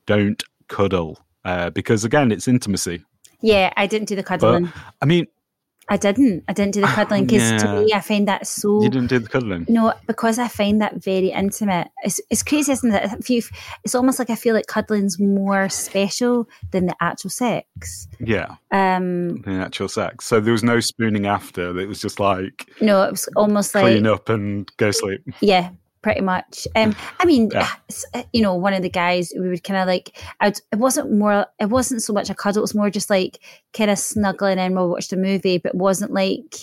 don't 0.07 0.43
cuddle 0.69 1.19
uh, 1.45 1.71
because 1.71 2.05
again, 2.05 2.31
it's 2.31 2.47
intimacy. 2.47 3.03
yeah, 3.41 3.73
I 3.77 3.87
didn't 3.89 4.07
do 4.09 4.15
the 4.15 4.23
But 4.23 4.39
cuddling. 4.41 4.73
I 5.01 5.07
mean, 5.07 5.27
I 5.93 5.99
didn't. 5.99 6.45
I 6.49 6.55
didn't 6.55 6.73
do 6.73 6.81
the 6.81 6.87
cuddling 6.87 7.27
because 7.27 7.51
yeah. 7.51 7.59
to 7.59 7.81
me, 7.81 7.93
I 7.93 8.01
find 8.01 8.27
that 8.27 8.47
so 8.47 8.83
you 8.83 8.89
didn't 8.89 9.09
do 9.09 9.19
the 9.19 9.29
cuddling. 9.29 9.67
No, 9.69 9.93
because 10.07 10.39
I 10.39 10.49
find 10.49 10.81
that 10.81 10.95
very 11.05 11.29
intimate. 11.29 11.89
It's, 12.03 12.19
it's 12.31 12.43
crazy, 12.43 12.73
isn't 12.73 12.91
it? 12.91 13.13
If 13.13 13.29
you, 13.29 13.43
it's 13.85 13.95
almost 13.95 14.19
like 14.19 14.31
I 14.31 14.35
feel 14.35 14.55
like 14.55 14.69
cuddling's 14.69 15.21
more 15.21 15.69
special 15.69 16.49
than 16.71 16.87
the 16.87 16.97
actual 17.03 17.29
sex. 17.29 18.09
Yeah. 18.21 18.55
Um, 18.71 19.43
the 19.43 19.51
actual 19.51 19.89
sex. 19.89 20.25
So 20.25 20.41
there 20.41 20.53
was 20.53 20.65
no 20.65 20.81
spooning 20.81 21.27
after. 21.27 21.79
It 21.79 21.89
was 21.89 22.01
just 22.01 22.19
like 22.19 22.71
no, 22.81 23.03
it 23.03 23.11
was 23.11 23.29
almost 23.37 23.75
like 23.75 23.85
clean 23.85 24.07
up 24.07 24.31
and 24.31 24.75
go 24.79 24.93
sleep. 24.93 25.21
yeah, 25.43 25.73
pretty 26.03 26.21
much. 26.21 26.67
Um, 26.77 26.93
mm. 26.93 26.97
I 27.21 27.25
mean, 27.25 27.51
Yeah. 27.53 27.69
Uh, 28.15 28.23
you 28.33 28.43
know, 28.43 28.55
one 28.55 28.73
of 28.75 28.83
the 28.83 28.91
guys 28.91 29.33
we 29.39 29.49
would 29.49 29.65
kind 29.65 29.79
of 29.79 29.87
like. 29.87 30.19
I'd, 30.41 30.59
it 30.73 30.77
wasn't 30.77 31.13
more. 31.13 31.47
It 31.61 31.69
wasn't 31.69 32.03
so 32.03 32.13
much 32.13 32.31
a 32.31 32.35
cuddle. 32.35 32.61
It 32.61 32.63
was 32.63 32.75
more 32.75 32.91
just 32.91 33.11
like 33.11 33.39
kind 33.75 33.91
of 33.91 33.99
snuggling 33.99 34.59
in 34.59 34.75
while 34.75 34.87
we 34.87 34.93
watched 34.93 35.13
a 35.13 35.17
movie, 35.17 35.59
but 35.59 35.75
wasn't 35.75 36.13
like 36.13 36.57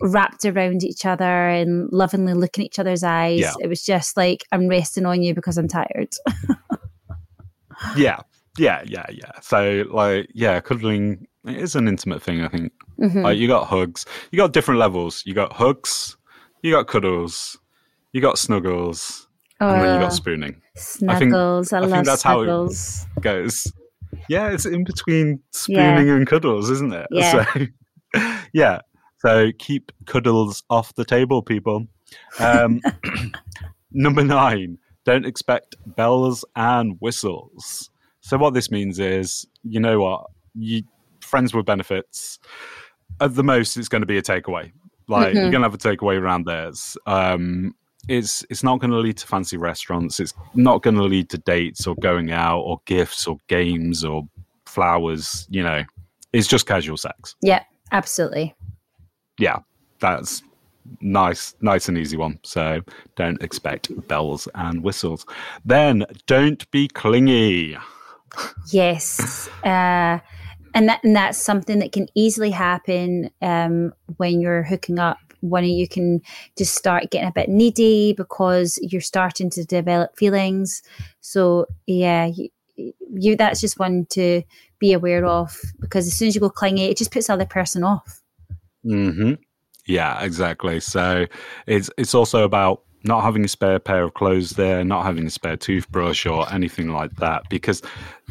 wrapped 0.00 0.44
around 0.44 0.84
each 0.84 1.04
other 1.04 1.48
and 1.48 1.90
lovingly 1.90 2.34
looking 2.34 2.64
each 2.64 2.78
other's 2.78 3.02
eyes. 3.02 3.40
Yeah. 3.40 3.54
It 3.60 3.68
was 3.68 3.82
just 3.82 4.16
like 4.16 4.44
I'm 4.52 4.68
resting 4.68 5.06
on 5.06 5.22
you 5.22 5.34
because 5.34 5.58
I'm 5.58 5.68
tired. 5.68 6.10
Yeah, 7.96 8.20
yeah, 8.58 8.82
yeah, 8.86 9.06
yeah. 9.10 9.32
So 9.40 9.84
like, 9.90 10.28
yeah, 10.34 10.60
cuddling 10.60 11.26
is 11.46 11.74
an 11.74 11.88
intimate 11.88 12.22
thing. 12.22 12.42
I 12.42 12.48
think 12.48 12.72
mm-hmm. 13.00 13.22
Like 13.22 13.38
you 13.38 13.48
got 13.48 13.66
hugs, 13.66 14.06
you 14.30 14.36
got 14.36 14.52
different 14.52 14.80
levels. 14.80 15.22
You 15.26 15.34
got 15.34 15.52
hugs, 15.52 16.16
you 16.62 16.72
got 16.72 16.86
cuddles, 16.86 17.58
you 18.12 18.20
got 18.20 18.38
snuggles, 18.38 19.26
and 19.60 19.82
then 19.82 19.94
you 19.94 20.00
got 20.00 20.12
Oh, 20.12 20.14
spooning. 20.14 20.60
Snuggles. 20.76 21.72
I, 21.72 21.78
I 21.78 21.80
think 21.82 21.92
love 21.92 22.04
that's 22.06 22.22
how 22.22 22.40
it- 22.40 22.44
snuggles. 22.46 23.06
Goes. 23.20 23.72
Yeah, 24.28 24.50
it's 24.50 24.66
in 24.66 24.84
between 24.84 25.40
spooning 25.52 26.08
and 26.10 26.26
cuddles, 26.26 26.70
isn't 26.70 26.92
it? 26.92 27.06
Yeah. 27.10 27.44
So, 27.54 27.66
yeah. 28.52 28.80
So 29.18 29.50
keep 29.58 29.90
cuddles 30.06 30.62
off 30.68 30.94
the 30.94 31.04
table, 31.04 31.42
people. 31.42 31.86
Um, 32.38 32.80
number 33.92 34.22
nine, 34.24 34.78
don't 35.04 35.24
expect 35.24 35.76
bells 35.96 36.44
and 36.56 36.96
whistles. 37.00 37.90
So 38.20 38.36
what 38.36 38.54
this 38.54 38.70
means 38.70 38.98
is, 38.98 39.46
you 39.64 39.80
know 39.80 40.00
what, 40.00 40.26
you 40.54 40.82
friends 41.20 41.54
with 41.54 41.64
benefits. 41.66 42.38
At 43.20 43.34
the 43.34 43.44
most, 43.44 43.76
it's 43.76 43.88
going 43.88 44.02
to 44.02 44.06
be 44.06 44.18
a 44.18 44.22
takeaway. 44.22 44.72
Like 45.08 45.34
you're 45.34 45.50
going 45.50 45.62
to 45.62 45.68
have 45.70 45.74
a 45.74 45.78
takeaway 45.78 46.18
around 46.20 46.44
theirs. 46.46 46.96
Um, 47.06 47.74
it's 48.08 48.44
it's 48.50 48.62
not 48.62 48.80
going 48.80 48.90
to 48.90 48.98
lead 48.98 49.18
to 49.18 49.26
fancy 49.26 49.56
restaurants. 49.56 50.20
It's 50.20 50.34
not 50.54 50.82
going 50.82 50.96
to 50.96 51.02
lead 51.02 51.30
to 51.30 51.38
dates 51.38 51.86
or 51.86 51.94
going 51.96 52.32
out 52.32 52.60
or 52.60 52.80
gifts 52.84 53.26
or 53.26 53.36
games 53.48 54.04
or 54.04 54.28
flowers. 54.66 55.46
You 55.50 55.62
know, 55.62 55.84
it's 56.32 56.48
just 56.48 56.66
casual 56.66 56.96
sex. 56.96 57.36
Yeah, 57.42 57.62
absolutely. 57.92 58.54
Yeah, 59.38 59.58
that's 60.00 60.42
nice, 61.00 61.54
nice 61.60 61.88
and 61.88 61.96
easy 61.96 62.16
one. 62.16 62.38
So 62.42 62.80
don't 63.16 63.42
expect 63.42 63.90
bells 64.08 64.48
and 64.54 64.82
whistles. 64.82 65.26
Then 65.64 66.04
don't 66.26 66.68
be 66.70 66.88
clingy. 66.88 67.76
Yes. 68.70 69.48
Uh, 69.64 70.18
and 70.74 70.88
that 70.88 71.04
and 71.04 71.14
that's 71.14 71.38
something 71.38 71.78
that 71.80 71.92
can 71.92 72.08
easily 72.14 72.50
happen 72.50 73.30
um, 73.42 73.92
when 74.16 74.40
you're 74.40 74.62
hooking 74.62 74.98
up. 74.98 75.18
One 75.42 75.64
of 75.64 75.70
you 75.70 75.86
can 75.86 76.22
just 76.56 76.74
start 76.74 77.10
getting 77.10 77.28
a 77.28 77.32
bit 77.32 77.48
needy 77.48 78.14
because 78.14 78.78
you're 78.82 79.00
starting 79.00 79.50
to 79.50 79.64
develop 79.64 80.16
feelings. 80.16 80.82
So 81.20 81.66
yeah, 81.86 82.26
you, 82.26 82.48
you 83.12 83.36
that's 83.36 83.60
just 83.60 83.78
one 83.78 84.06
to 84.10 84.42
be 84.78 84.92
aware 84.92 85.24
of 85.26 85.60
because 85.80 86.06
as 86.06 86.14
soon 86.16 86.28
as 86.28 86.34
you 86.34 86.40
go 86.40 86.50
clingy, 86.50 86.86
it 86.86 86.96
just 86.96 87.12
puts 87.12 87.26
the 87.26 87.34
other 87.34 87.46
person 87.46 87.84
off. 87.84 88.22
hmm 88.82 89.34
Yeah, 89.86 90.22
exactly. 90.22 90.80
So 90.80 91.26
it's 91.66 91.90
it's 91.98 92.14
also 92.14 92.44
about 92.44 92.82
not 93.04 93.22
having 93.22 93.44
a 93.44 93.48
spare 93.48 93.78
pair 93.78 94.04
of 94.04 94.14
clothes 94.14 94.50
there, 94.50 94.84
not 94.84 95.04
having 95.04 95.26
a 95.26 95.30
spare 95.30 95.56
toothbrush 95.56 96.24
or 96.26 96.50
anything 96.52 96.88
like 96.90 97.14
that, 97.16 97.42
because 97.50 97.82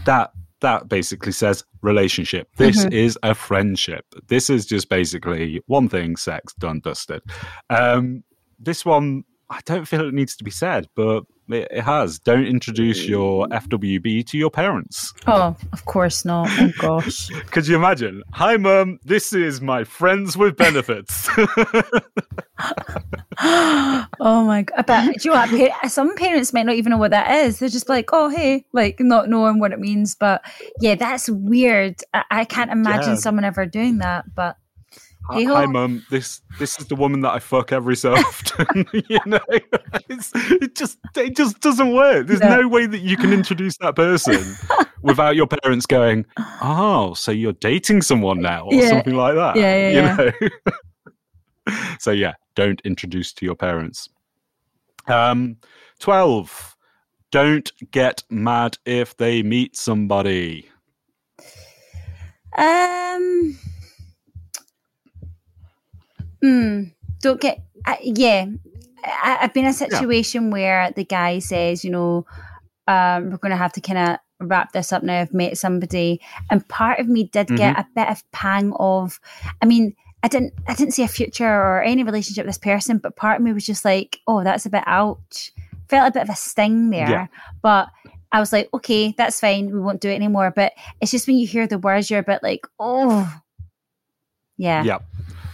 that 0.05 0.31
that 0.61 0.87
basically 0.89 1.31
says 1.31 1.63
relationship. 1.81 2.47
This 2.57 2.85
is 2.85 3.17
a 3.23 3.35
friendship. 3.35 4.05
This 4.27 4.49
is 4.49 4.65
just 4.65 4.89
basically 4.89 5.61
one 5.67 5.89
thing: 5.89 6.15
sex 6.15 6.53
done 6.53 6.79
dusted. 6.79 7.21
Um, 7.69 8.23
this 8.59 8.85
one, 8.85 9.23
I 9.49 9.59
don't 9.65 9.87
feel 9.87 10.07
it 10.07 10.13
needs 10.13 10.35
to 10.37 10.43
be 10.43 10.51
said, 10.51 10.87
but 10.95 11.23
it, 11.53 11.67
it 11.71 11.81
has. 11.81 12.19
Don't 12.19 12.45
introduce 12.45 13.05
your 13.05 13.47
FWB 13.47 14.25
to 14.27 14.37
your 14.37 14.49
parents. 14.51 15.13
Oh, 15.27 15.55
of 15.73 15.85
course 15.85 16.25
not. 16.25 16.49
Oh 16.59 16.71
gosh. 16.79 17.29
Could 17.51 17.67
you 17.67 17.75
imagine? 17.75 18.23
Hi, 18.33 18.57
mum. 18.57 18.99
This 19.03 19.33
is 19.33 19.61
my 19.61 19.83
friends 19.83 20.37
with 20.37 20.55
benefits. 20.57 21.29
oh 23.43 24.43
my 24.45 24.63
god! 24.63 24.85
But 24.85 25.05
do 25.17 25.29
you 25.29 25.33
know 25.35 25.45
what? 25.79 25.91
Some 25.91 26.15
parents 26.15 26.53
might 26.53 26.65
not 26.65 26.75
even 26.75 26.91
know 26.91 26.97
what 26.97 27.11
that 27.11 27.31
is. 27.45 27.59
They're 27.59 27.69
just 27.69 27.89
like, 27.89 28.09
"Oh, 28.13 28.29
hey," 28.29 28.65
like 28.73 28.99
not 28.99 29.29
knowing 29.29 29.59
what 29.59 29.71
it 29.71 29.79
means. 29.79 30.15
But 30.15 30.43
yeah, 30.79 30.95
that's 30.95 31.29
weird. 31.29 32.01
I, 32.13 32.23
I 32.31 32.45
can't 32.45 32.71
imagine 32.71 33.11
Yeah. 33.13 33.15
someone 33.19 33.45
ever 33.45 33.65
doing 33.65 33.97
that. 33.99 34.25
But 34.35 34.57
Hi, 35.29 35.65
mum. 35.65 36.03
This 36.09 36.41
this 36.59 36.79
is 36.79 36.87
the 36.87 36.95
woman 36.95 37.21
that 37.21 37.31
I 37.31 37.39
fuck 37.39 37.71
every 37.71 37.95
so 37.95 38.13
often. 38.15 38.85
you 39.09 39.19
know, 39.25 39.39
it's, 40.09 40.31
it 40.35 40.75
just 40.75 40.97
it 41.15 41.35
just 41.37 41.59
doesn't 41.61 41.93
work. 41.93 42.27
There's 42.27 42.41
Yeah. 42.41 42.57
no 42.57 42.67
way 42.67 42.85
that 42.85 42.99
you 42.99 43.15
can 43.17 43.31
introduce 43.31 43.77
that 43.77 43.95
person 43.95 44.55
without 45.03 45.35
your 45.35 45.47
parents 45.47 45.85
going, 45.85 46.25
"Oh, 46.61 47.13
so 47.13 47.31
you're 47.31 47.53
dating 47.53 48.01
someone 48.01 48.41
now," 48.41 48.65
or 48.65 48.73
Yeah. 48.73 48.89
something 48.89 49.15
like 49.15 49.35
that. 49.35 49.55
Yeah, 49.55 49.89
yeah, 49.89 50.31
you 50.47 50.49
know. 51.67 51.75
so 51.99 52.11
yeah, 52.11 52.33
don't 52.55 52.81
introduce 52.81 53.31
to 53.33 53.45
your 53.45 53.55
parents. 53.55 54.09
Um, 55.07 55.57
twelve. 55.99 56.75
Don't 57.31 57.71
get 57.91 58.23
mad 58.29 58.77
if 58.85 59.15
they 59.15 59.41
meet 59.41 59.77
somebody. 59.77 60.67
um, 62.57 63.57
mm, 66.43 66.93
don't 67.21 67.41
get. 67.41 67.63
Uh, 67.85 67.95
yeah, 68.01 68.45
I, 69.03 69.39
I've 69.41 69.53
been 69.53 69.65
in 69.65 69.71
a 69.71 69.73
situation 69.73 70.51
where 70.51 70.91
the 70.91 71.03
guy 71.03 71.39
says, 71.39 71.83
you 71.83 71.91
know, 71.91 72.25
um, 72.87 73.31
we're 73.31 73.37
going 73.37 73.51
to 73.51 73.57
have 73.57 73.73
to 73.73 73.81
kind 73.81 73.97
of 73.97 74.47
wrap 74.47 74.71
this 74.73 74.91
up 74.91 75.03
now. 75.03 75.21
I've 75.21 75.33
met 75.33 75.57
somebody, 75.57 76.21
and 76.49 76.67
part 76.67 76.99
of 76.99 77.07
me 77.07 77.25
did 77.25 77.47
get 77.47 77.77
a 77.77 77.87
bit 77.95 78.07
of 78.09 78.23
pang 78.31 78.73
of. 78.79 79.19
I 79.61 79.65
mean, 79.65 79.95
I 80.23 80.27
didn't, 80.27 80.53
I 80.67 80.75
didn't 80.75 80.93
see 80.93 81.03
a 81.03 81.07
future 81.07 81.47
or 81.47 81.81
any 81.81 82.03
relationship 82.03 82.45
with 82.45 82.55
this 82.55 82.57
person, 82.59 82.97
but 82.99 83.15
part 83.15 83.37
of 83.37 83.43
me 83.43 83.53
was 83.53 83.65
just 83.65 83.85
like, 83.85 84.19
oh, 84.27 84.43
that's 84.43 84.65
a 84.65 84.69
bit 84.69 84.83
ouch. 84.85 85.51
Felt 85.89 86.09
a 86.09 86.11
bit 86.11 86.23
of 86.23 86.29
a 86.29 86.35
sting 86.35 86.89
there, 86.89 87.09
Yeah. 87.09 87.27
but. 87.61 87.89
I 88.33 88.39
was 88.39 88.53
like, 88.53 88.69
okay, 88.73 89.13
that's 89.17 89.41
fine. 89.41 89.73
We 89.73 89.81
won't 89.81 89.99
do 89.99 90.07
it 90.09 90.15
anymore. 90.15 90.53
But 90.55 90.71
it's 91.01 91.11
just 91.11 91.27
when 91.27 91.35
you 91.35 91.45
hear 91.45 91.67
the 91.67 91.77
words, 91.77 92.09
you're 92.09 92.21
a 92.21 92.23
bit 92.23 92.41
like, 92.41 92.65
oh, 92.79 93.29
yeah, 94.55 94.83
Yeah. 94.85 94.99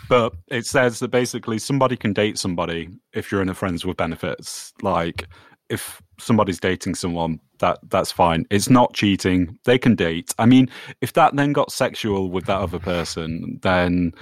But 0.10 0.34
it 0.48 0.66
says 0.66 1.00
that 1.00 1.10
basically 1.10 1.60
somebody 1.60 1.98
can 1.98 2.14
date 2.14 2.38
somebody 2.38 2.90
if 3.14 3.32
you're 3.32 3.42
in 3.42 3.50
a 3.50 3.54
friends 3.54 3.86
with 3.86 3.98
benefits. 3.98 4.74
Like 4.82 5.28
if 5.70 6.02
somebody's 6.20 6.60
dating 6.60 6.96
someone, 6.96 7.40
that 7.60 7.80
that's 7.90 8.12
fine. 8.12 8.46
It's 8.50 8.70
not 8.70 8.94
cheating. 8.94 9.58
They 9.66 9.78
can 9.78 9.96
date. 9.96 10.34
I 10.40 10.46
mean, 10.46 10.70
if 11.02 11.14
that 11.14 11.36
then 11.36 11.54
got 11.54 11.72
sexual 11.72 12.30
with 12.30 12.46
that 12.46 12.60
other 12.60 12.80
person, 12.80 13.60
then 13.64 14.14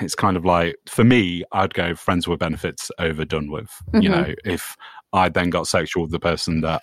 it's 0.00 0.14
kind 0.14 0.36
of 0.36 0.44
like 0.44 0.76
for 0.88 1.04
me, 1.04 1.44
I'd 1.52 1.74
go 1.74 1.94
friends 1.94 2.26
with 2.26 2.38
benefits 2.38 2.90
over 2.98 3.24
done 3.24 3.50
with. 3.50 3.70
You 3.94 4.08
know, 4.08 4.34
if 4.44 4.76
I 5.12 5.28
then 5.28 5.50
got 5.50 5.66
sexual 5.66 6.02
with 6.02 6.12
the 6.12 6.20
person 6.20 6.60
that 6.62 6.82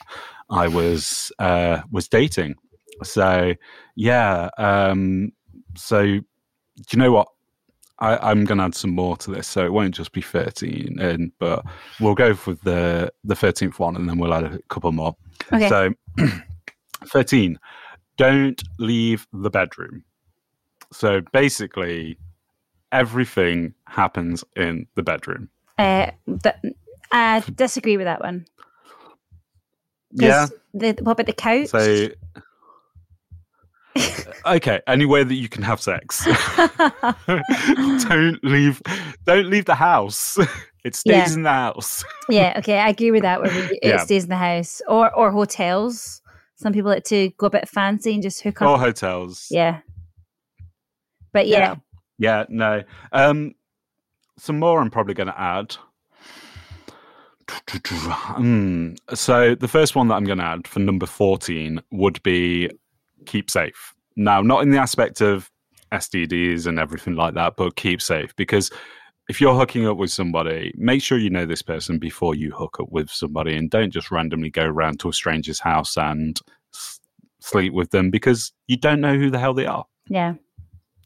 I 0.50 0.68
was 0.68 1.32
uh 1.40 1.82
was 1.92 2.08
dating. 2.08 2.56
So 3.04 3.54
yeah, 3.96 4.50
um 4.58 5.32
so 5.76 6.04
do 6.04 6.22
you 6.92 7.00
know 7.00 7.12
what? 7.12 7.28
I, 8.02 8.32
I'm 8.32 8.46
going 8.46 8.58
to 8.58 8.64
add 8.64 8.76
some 8.76 8.92
more 8.92 9.16
to 9.18 9.32
this, 9.32 9.48
so 9.48 9.64
it 9.64 9.72
won't 9.72 9.94
just 9.94 10.12
be 10.12 10.22
13, 10.22 10.98
and 11.00 11.32
but 11.40 11.64
we'll 12.00 12.16
go 12.16 12.36
with 12.46 12.62
the 12.62 13.14
the 13.24 13.36
13th 13.36 13.78
one, 13.80 13.96
and 13.96 14.10
then 14.10 14.18
we'll 14.18 14.34
add 14.34 14.44
a 14.44 14.60
couple 14.70 14.92
more. 14.92 15.16
Okay. 15.54 15.70
So, 15.70 15.94
13, 17.06 17.60
don't 18.18 18.62
leave 18.80 19.28
the 19.32 19.50
bedroom. 19.50 20.04
So 20.92 21.22
basically, 21.32 22.18
everything 22.92 23.74
happens 23.86 24.44
in 24.56 24.88
the 24.96 25.04
bedroom. 25.04 25.50
Uh, 25.78 26.12
th- 26.44 26.76
I 27.12 27.44
disagree 27.56 27.98
with 27.98 28.06
that 28.06 28.22
one. 28.22 28.46
Yeah. 30.12 30.48
The, 30.74 30.98
what 31.02 31.14
about 31.14 31.28
the 31.28 31.34
couch? 31.34 31.70
So, 31.70 32.10
okay, 34.46 34.82
anywhere 34.88 35.24
that 35.24 35.36
you 35.36 35.48
can 35.50 35.64
have 35.64 35.82
sex. 35.82 36.26
don't 38.08 38.40
leave. 38.44 38.82
Don't 39.26 39.48
leave 39.50 39.66
the 39.66 39.76
house. 39.76 40.38
It 40.84 40.96
stays 40.96 41.30
Yeah. 41.30 41.34
in 41.34 41.44
the 41.44 41.50
house. 41.52 42.04
yeah, 42.30 42.54
okay, 42.58 42.80
I 42.80 42.90
agree 42.90 43.12
with 43.12 43.22
that. 43.24 43.42
Where 43.42 43.52
we, 43.52 43.62
it 43.78 43.80
Yeah. 43.84 43.98
stays 44.04 44.24
in 44.24 44.30
the 44.30 44.36
house 44.38 44.82
or 44.88 45.14
or 45.16 45.32
hotels. 45.32 46.22
Some 46.56 46.74
people 46.74 46.92
like 46.92 47.04
to 47.06 47.30
go 47.38 47.48
a 47.48 47.50
bit 47.50 47.68
fancy 47.70 48.14
and 48.14 48.22
just 48.24 48.42
hook 48.42 48.62
up. 48.62 48.68
or 48.70 48.78
hotels. 48.80 49.48
yeah, 49.50 49.80
but 51.34 51.48
yeah, 51.48 51.76
Yeah, 52.20 52.46
no. 52.50 52.84
Um, 53.12 53.56
some 54.38 54.60
more 54.60 54.80
I'm 54.82 54.92
probably 54.92 55.14
going 55.16 55.28
to 55.28 55.40
add. 55.40 55.76
Hmm. 57.50 58.94
So 59.14 59.56
the 59.56 59.68
first 59.68 59.96
one 59.96 60.08
that 60.08 60.16
I'm 60.16 60.24
going 60.24 60.38
to 60.38 60.44
add 60.44 60.68
for 60.68 60.80
number 60.80 61.06
14 61.06 61.82
would 61.92 62.22
be 62.24 62.70
keep 63.26 63.50
safe. 63.50 63.94
Now, 64.24 64.42
not 64.42 64.64
in 64.64 64.70
the 64.72 64.78
aspect 64.78 65.22
of 65.22 65.50
STDs 65.92 66.68
and 66.68 66.80
everything 66.80 67.16
like 67.16 67.34
that, 67.34 67.56
but 67.58 67.76
keep 67.76 68.02
safe 68.02 68.36
because 68.36 68.72
if 69.30 69.40
you're 69.40 69.56
hooking 69.56 69.86
up 69.88 69.98
with 69.98 70.12
somebody, 70.12 70.74
make 70.78 71.02
sure 71.02 71.18
you 71.18 71.30
know 71.30 71.46
this 71.46 71.62
person 71.62 72.00
before 72.00 72.36
you 72.36 72.52
hook 72.52 72.78
up 72.80 72.92
with 72.92 73.10
somebody 73.10 73.56
and 73.56 73.70
don't 73.70 73.92
just 73.92 74.12
randomly 74.12 74.50
go 74.50 74.64
around 74.66 75.00
to 75.00 75.10
a 75.10 75.14
stranger's 75.14 75.60
house 75.60 75.98
and 75.98 76.40
s- 76.74 77.00
sleep 77.40 77.72
with 77.74 77.92
them 77.92 78.10
because 78.10 78.52
you 78.68 78.78
don't 78.78 79.00
know 79.02 79.16
who 79.18 79.30
the 79.30 79.40
hell 79.40 79.54
they 79.54 79.66
are. 79.66 79.86
yeah, 80.08 80.34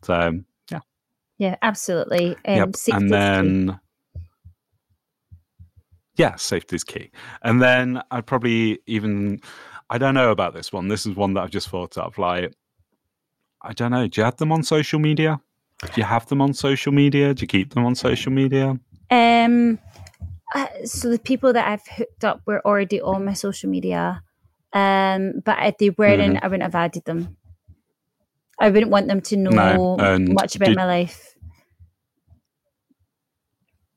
So, 0.03 0.39
yeah. 0.71 0.79
yeah, 1.37 1.55
absolutely. 1.61 2.35
Um, 2.47 2.55
Yep. 2.55 2.75
And 2.93 3.09
then, 3.11 3.79
yeah, 6.15 6.35
safety 6.35 6.75
is 6.77 6.83
key. 6.83 7.11
And 7.43 7.61
then 7.61 8.01
I'd 8.11 8.25
probably 8.25 8.79
even, 8.87 9.39
I 9.89 9.97
don't 9.97 10.13
know 10.13 10.31
about 10.31 10.53
this 10.53 10.71
one. 10.71 10.87
This 10.87 11.05
is 11.05 11.15
one 11.15 11.33
that 11.33 11.41
I've 11.43 11.51
just 11.51 11.69
thought 11.69 11.97
of. 11.97 12.17
Like, 12.17 12.53
I 13.65 13.73
don't 13.73 13.91
know. 13.91 14.07
Do 14.07 14.21
you 14.21 14.25
have 14.25 14.37
them 14.37 14.51
on 14.51 14.63
social 14.63 14.99
media? 14.99 15.41
Do 15.81 15.91
you 15.97 16.03
have 16.03 16.27
them 16.27 16.41
on 16.41 16.53
social 16.53 16.91
media? 16.93 17.33
Do 17.33 17.41
you 17.41 17.47
keep 17.47 17.73
them 17.73 17.85
on 17.85 17.95
social 17.95 18.31
media? 18.31 18.79
Um, 19.11 19.79
uh, 20.53 20.67
so 20.85 21.09
the 21.09 21.19
people 21.19 21.51
that 21.53 21.67
I've 21.67 21.85
hooked 21.97 22.23
up 22.23 22.41
were 22.45 22.65
already 22.65 23.01
on 23.01 23.25
my 23.25 23.33
social 23.33 23.69
media. 23.69 24.21
Um, 24.73 25.41
but 25.43 25.57
if 25.63 25.77
they 25.79 25.89
weren't, 25.89 26.21
Mhm. 26.35 26.39
I 26.43 26.47
wouldn't 26.47 26.63
have 26.63 26.75
added 26.75 27.05
them. 27.05 27.37
I 28.59 28.69
wouldn't 28.69 28.91
want 28.91 29.07
them 29.07 29.21
to 29.21 29.35
know 29.37 29.95
No, 29.97 30.17
much 30.19 30.55
about 30.55 30.67
did- 30.67 30.77
my 30.77 30.85
life. 30.85 31.35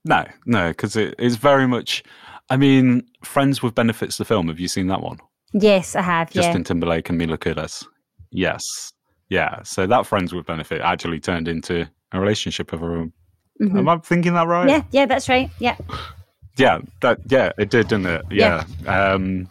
No, 0.04 0.24
no, 0.46 0.68
because 0.68 0.96
it's 0.96 1.36
very 1.36 1.66
much. 1.68 2.02
I 2.50 2.56
mean, 2.56 3.06
Friends 3.22 3.62
with 3.62 3.74
Benefits, 3.74 4.16
the 4.16 4.24
film. 4.24 4.48
Have 4.48 4.58
you 4.58 4.68
seen 4.68 4.86
that 4.86 5.02
one? 5.02 5.18
Yes, 5.52 5.94
I 5.96 6.02
have. 6.02 6.30
Justin 6.30 6.64
Timberlake 6.64 7.08
and 7.10 7.18
Mila 7.18 7.36
Kunis. 7.36 7.86
Yes, 8.30 8.92
yeah. 9.28 9.62
So 9.62 9.86
that 9.86 10.06
Friends 10.06 10.32
with 10.32 10.46
Benefit 10.46 10.80
actually 10.80 11.20
turned 11.20 11.48
into 11.48 11.88
a 12.12 12.20
relationship 12.20 12.72
of 12.72 12.82
own. 12.82 13.12
yeah. 13.60 13.66
Mhm. 13.68 13.78
Am 13.78 13.88
I 13.88 13.98
thinking 13.98 14.34
that 14.34 14.46
right? 14.46 14.68
Yeah, 14.68 14.82
yeah, 14.90 15.06
that's 15.06 15.28
right. 15.28 15.50
Yeah. 15.58 15.76
yeah 16.56 16.80
that 17.02 17.20
yeah 17.28 17.52
it 17.56 17.70
did 17.70 17.86
didn't 17.86 18.06
it 18.06 18.24
yeah, 18.32 18.64
um 18.88 19.48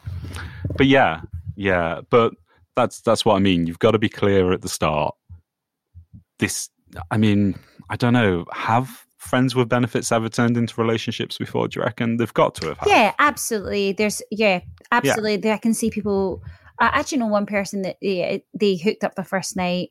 but 0.76 0.88
yeah 0.88 1.22
yeah 1.56 2.02
but 2.10 2.34
that's 2.76 3.00
that's 3.00 3.24
what 3.24 3.36
i 3.36 3.40
mean 3.40 3.66
you've 3.66 3.80
got 3.80 3.92
to 3.92 3.98
be 3.98 4.10
clear 4.10 4.52
at 4.52 4.62
the 4.62 4.68
start 4.68 5.16
this 6.40 6.70
i 7.10 7.16
mean 7.16 7.58
i 7.90 7.96
don't 7.96 8.12
know 8.12 8.44
have 8.52 9.06
friends 9.18 9.56
with 9.56 9.70
benefits 9.70 10.12
ever 10.12 10.30
turned 10.30 10.58
into 10.58 10.80
relationships 10.82 11.38
before 11.38 11.68
do 11.68 11.80
you 11.80 11.84
reckon 11.84 12.18
they've 12.18 12.34
got 12.34 12.56
to 12.56 12.68
have 12.68 12.78
had? 12.80 12.90
Yeah, 12.90 13.14
absolutely. 13.20 13.92
There's 13.92 14.22
yeah, 14.32 14.62
absolutely. 14.92 15.38
There 15.38 15.54
I 15.54 15.58
can 15.58 15.74
see 15.74 15.90
people. 15.90 16.42
I 16.80 16.88
actually 16.88 17.20
know 17.20 17.28
one 17.28 17.46
person 17.46 17.82
that 17.84 17.98
they, 18.02 18.44
they 18.54 18.76
hooked 18.76 19.04
up 19.04 19.16
the 19.16 19.24
first 19.24 19.56
night. 19.56 19.90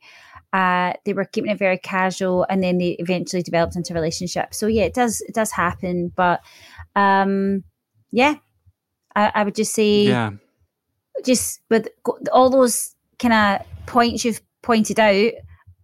Uh, 0.53 0.95
they 1.05 1.13
were 1.13 1.25
keeping 1.25 1.51
it 1.51 1.59
very 1.59 1.79
casual, 1.79 2.47
and 2.49 2.63
then 2.63 2.79
they 2.79 2.97
eventually 2.99 3.43
developed 3.43 3.77
into 3.77 3.93
a 3.93 3.97
relationship. 3.97 4.55
So 4.55 4.67
yeah, 4.67 4.85
it 4.85 4.95
does 4.95 5.21
it 5.21 5.35
does 5.35 5.51
happen. 5.51 6.13
But 6.15 6.41
um, 6.95 7.65
yeah, 8.11 8.37
I, 9.15 9.33
I 9.35 9.45
would 9.45 9.55
just 9.55 9.75
say 9.75 10.05
yeah 10.05 10.31
just 11.25 11.61
with 11.71 11.89
all 12.33 12.51
those 12.51 12.95
kind 13.19 13.35
of 13.35 13.67
points 13.87 14.25
you've 14.25 14.41
pointed 14.63 15.01
out 15.01 15.33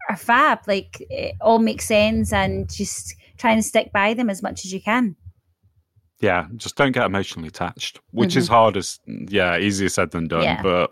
are 0.09 0.17
fab. 0.17 0.61
Like 0.67 1.05
it 1.11 1.37
all 1.41 1.59
makes 1.59 1.87
sense, 1.87 2.33
and 2.33 2.71
just 2.71 3.15
try 3.39 3.53
and 3.53 3.65
stick 3.65 3.93
by 3.93 4.15
them 4.15 4.31
as 4.31 4.43
much 4.43 4.65
as 4.65 4.73
you 4.73 4.81
can. 4.81 5.17
Yeah 6.23 6.47
just 6.57 6.77
don't 6.77 6.93
get 6.93 7.05
emotionally 7.05 7.49
attached 7.49 8.01
which 8.13 8.37
is 8.37 8.49
hard 8.49 8.77
as 8.77 8.99
yeah 9.07 9.59
easier 9.59 9.89
said 9.91 10.11
than 10.13 10.29
done 10.29 10.45
Yeah. 10.45 10.63
but 10.63 10.91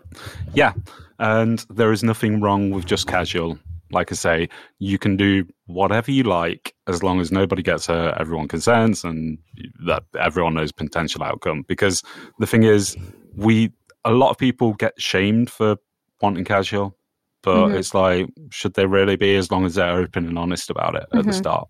yeah 0.53 0.73
and 1.19 1.65
there 1.69 1.91
is 1.91 2.03
nothing 2.03 2.41
wrong 2.41 2.69
with 2.69 2.85
just 2.85 3.07
casual 3.07 3.57
like 3.91 4.11
i 4.11 4.15
say 4.15 4.49
you 4.79 4.97
can 4.99 5.17
do 5.17 5.45
whatever 5.65 6.11
you 6.11 6.23
like 6.23 6.73
as 6.87 7.01
long 7.01 7.19
as 7.21 7.31
nobody 7.31 7.61
gets 7.63 7.87
hurt 7.87 8.15
everyone 8.19 8.47
consents 8.47 9.03
and 9.03 9.37
that 9.85 10.03
everyone 10.19 10.53
knows 10.53 10.71
potential 10.71 11.23
outcome 11.23 11.63
because 11.67 12.03
the 12.39 12.45
thing 12.47 12.63
is 12.63 12.95
we 13.35 13.71
a 14.05 14.11
lot 14.11 14.29
of 14.31 14.37
people 14.37 14.73
get 14.73 14.93
shamed 15.01 15.49
for 15.49 15.77
wanting 16.21 16.43
casual 16.45 16.95
but 17.43 17.67
Mhm. 17.69 17.75
it's 17.79 17.93
like 17.93 18.27
should 18.51 18.73
they 18.75 18.85
really 18.85 19.15
be 19.15 19.35
as 19.35 19.49
long 19.51 19.65
as 19.65 19.75
they're 19.75 19.97
open 19.97 20.27
and 20.27 20.37
honest 20.37 20.69
about 20.69 20.95
it 20.95 21.05
at 21.13 21.23
the 21.25 21.31
Mhm. 21.31 21.33
start 21.33 21.67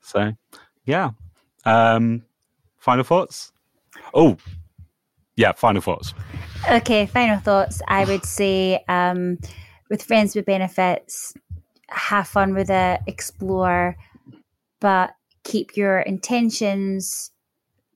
so 0.00 0.32
yeah 0.84 1.10
um 1.64 2.22
final 2.86 3.02
thoughts 3.04 3.52
oh 4.14 4.36
yeah 5.36 5.50
final 5.52 5.82
thoughts 5.82 6.14
Okay, 6.70 7.06
final 7.06 7.38
thoughts. 7.38 7.80
I 7.86 8.04
would 8.04 8.24
say 8.24 8.82
um, 8.88 9.38
with 9.90 10.02
friends 10.02 10.34
with 10.34 10.46
benefits, 10.46 11.32
have 11.90 12.26
fun 12.26 12.54
with 12.54 12.70
it, 12.70 13.00
explore, 13.06 13.96
but 14.80 15.14
keep 15.44 15.76
your 15.76 16.00
intentions 16.00 17.30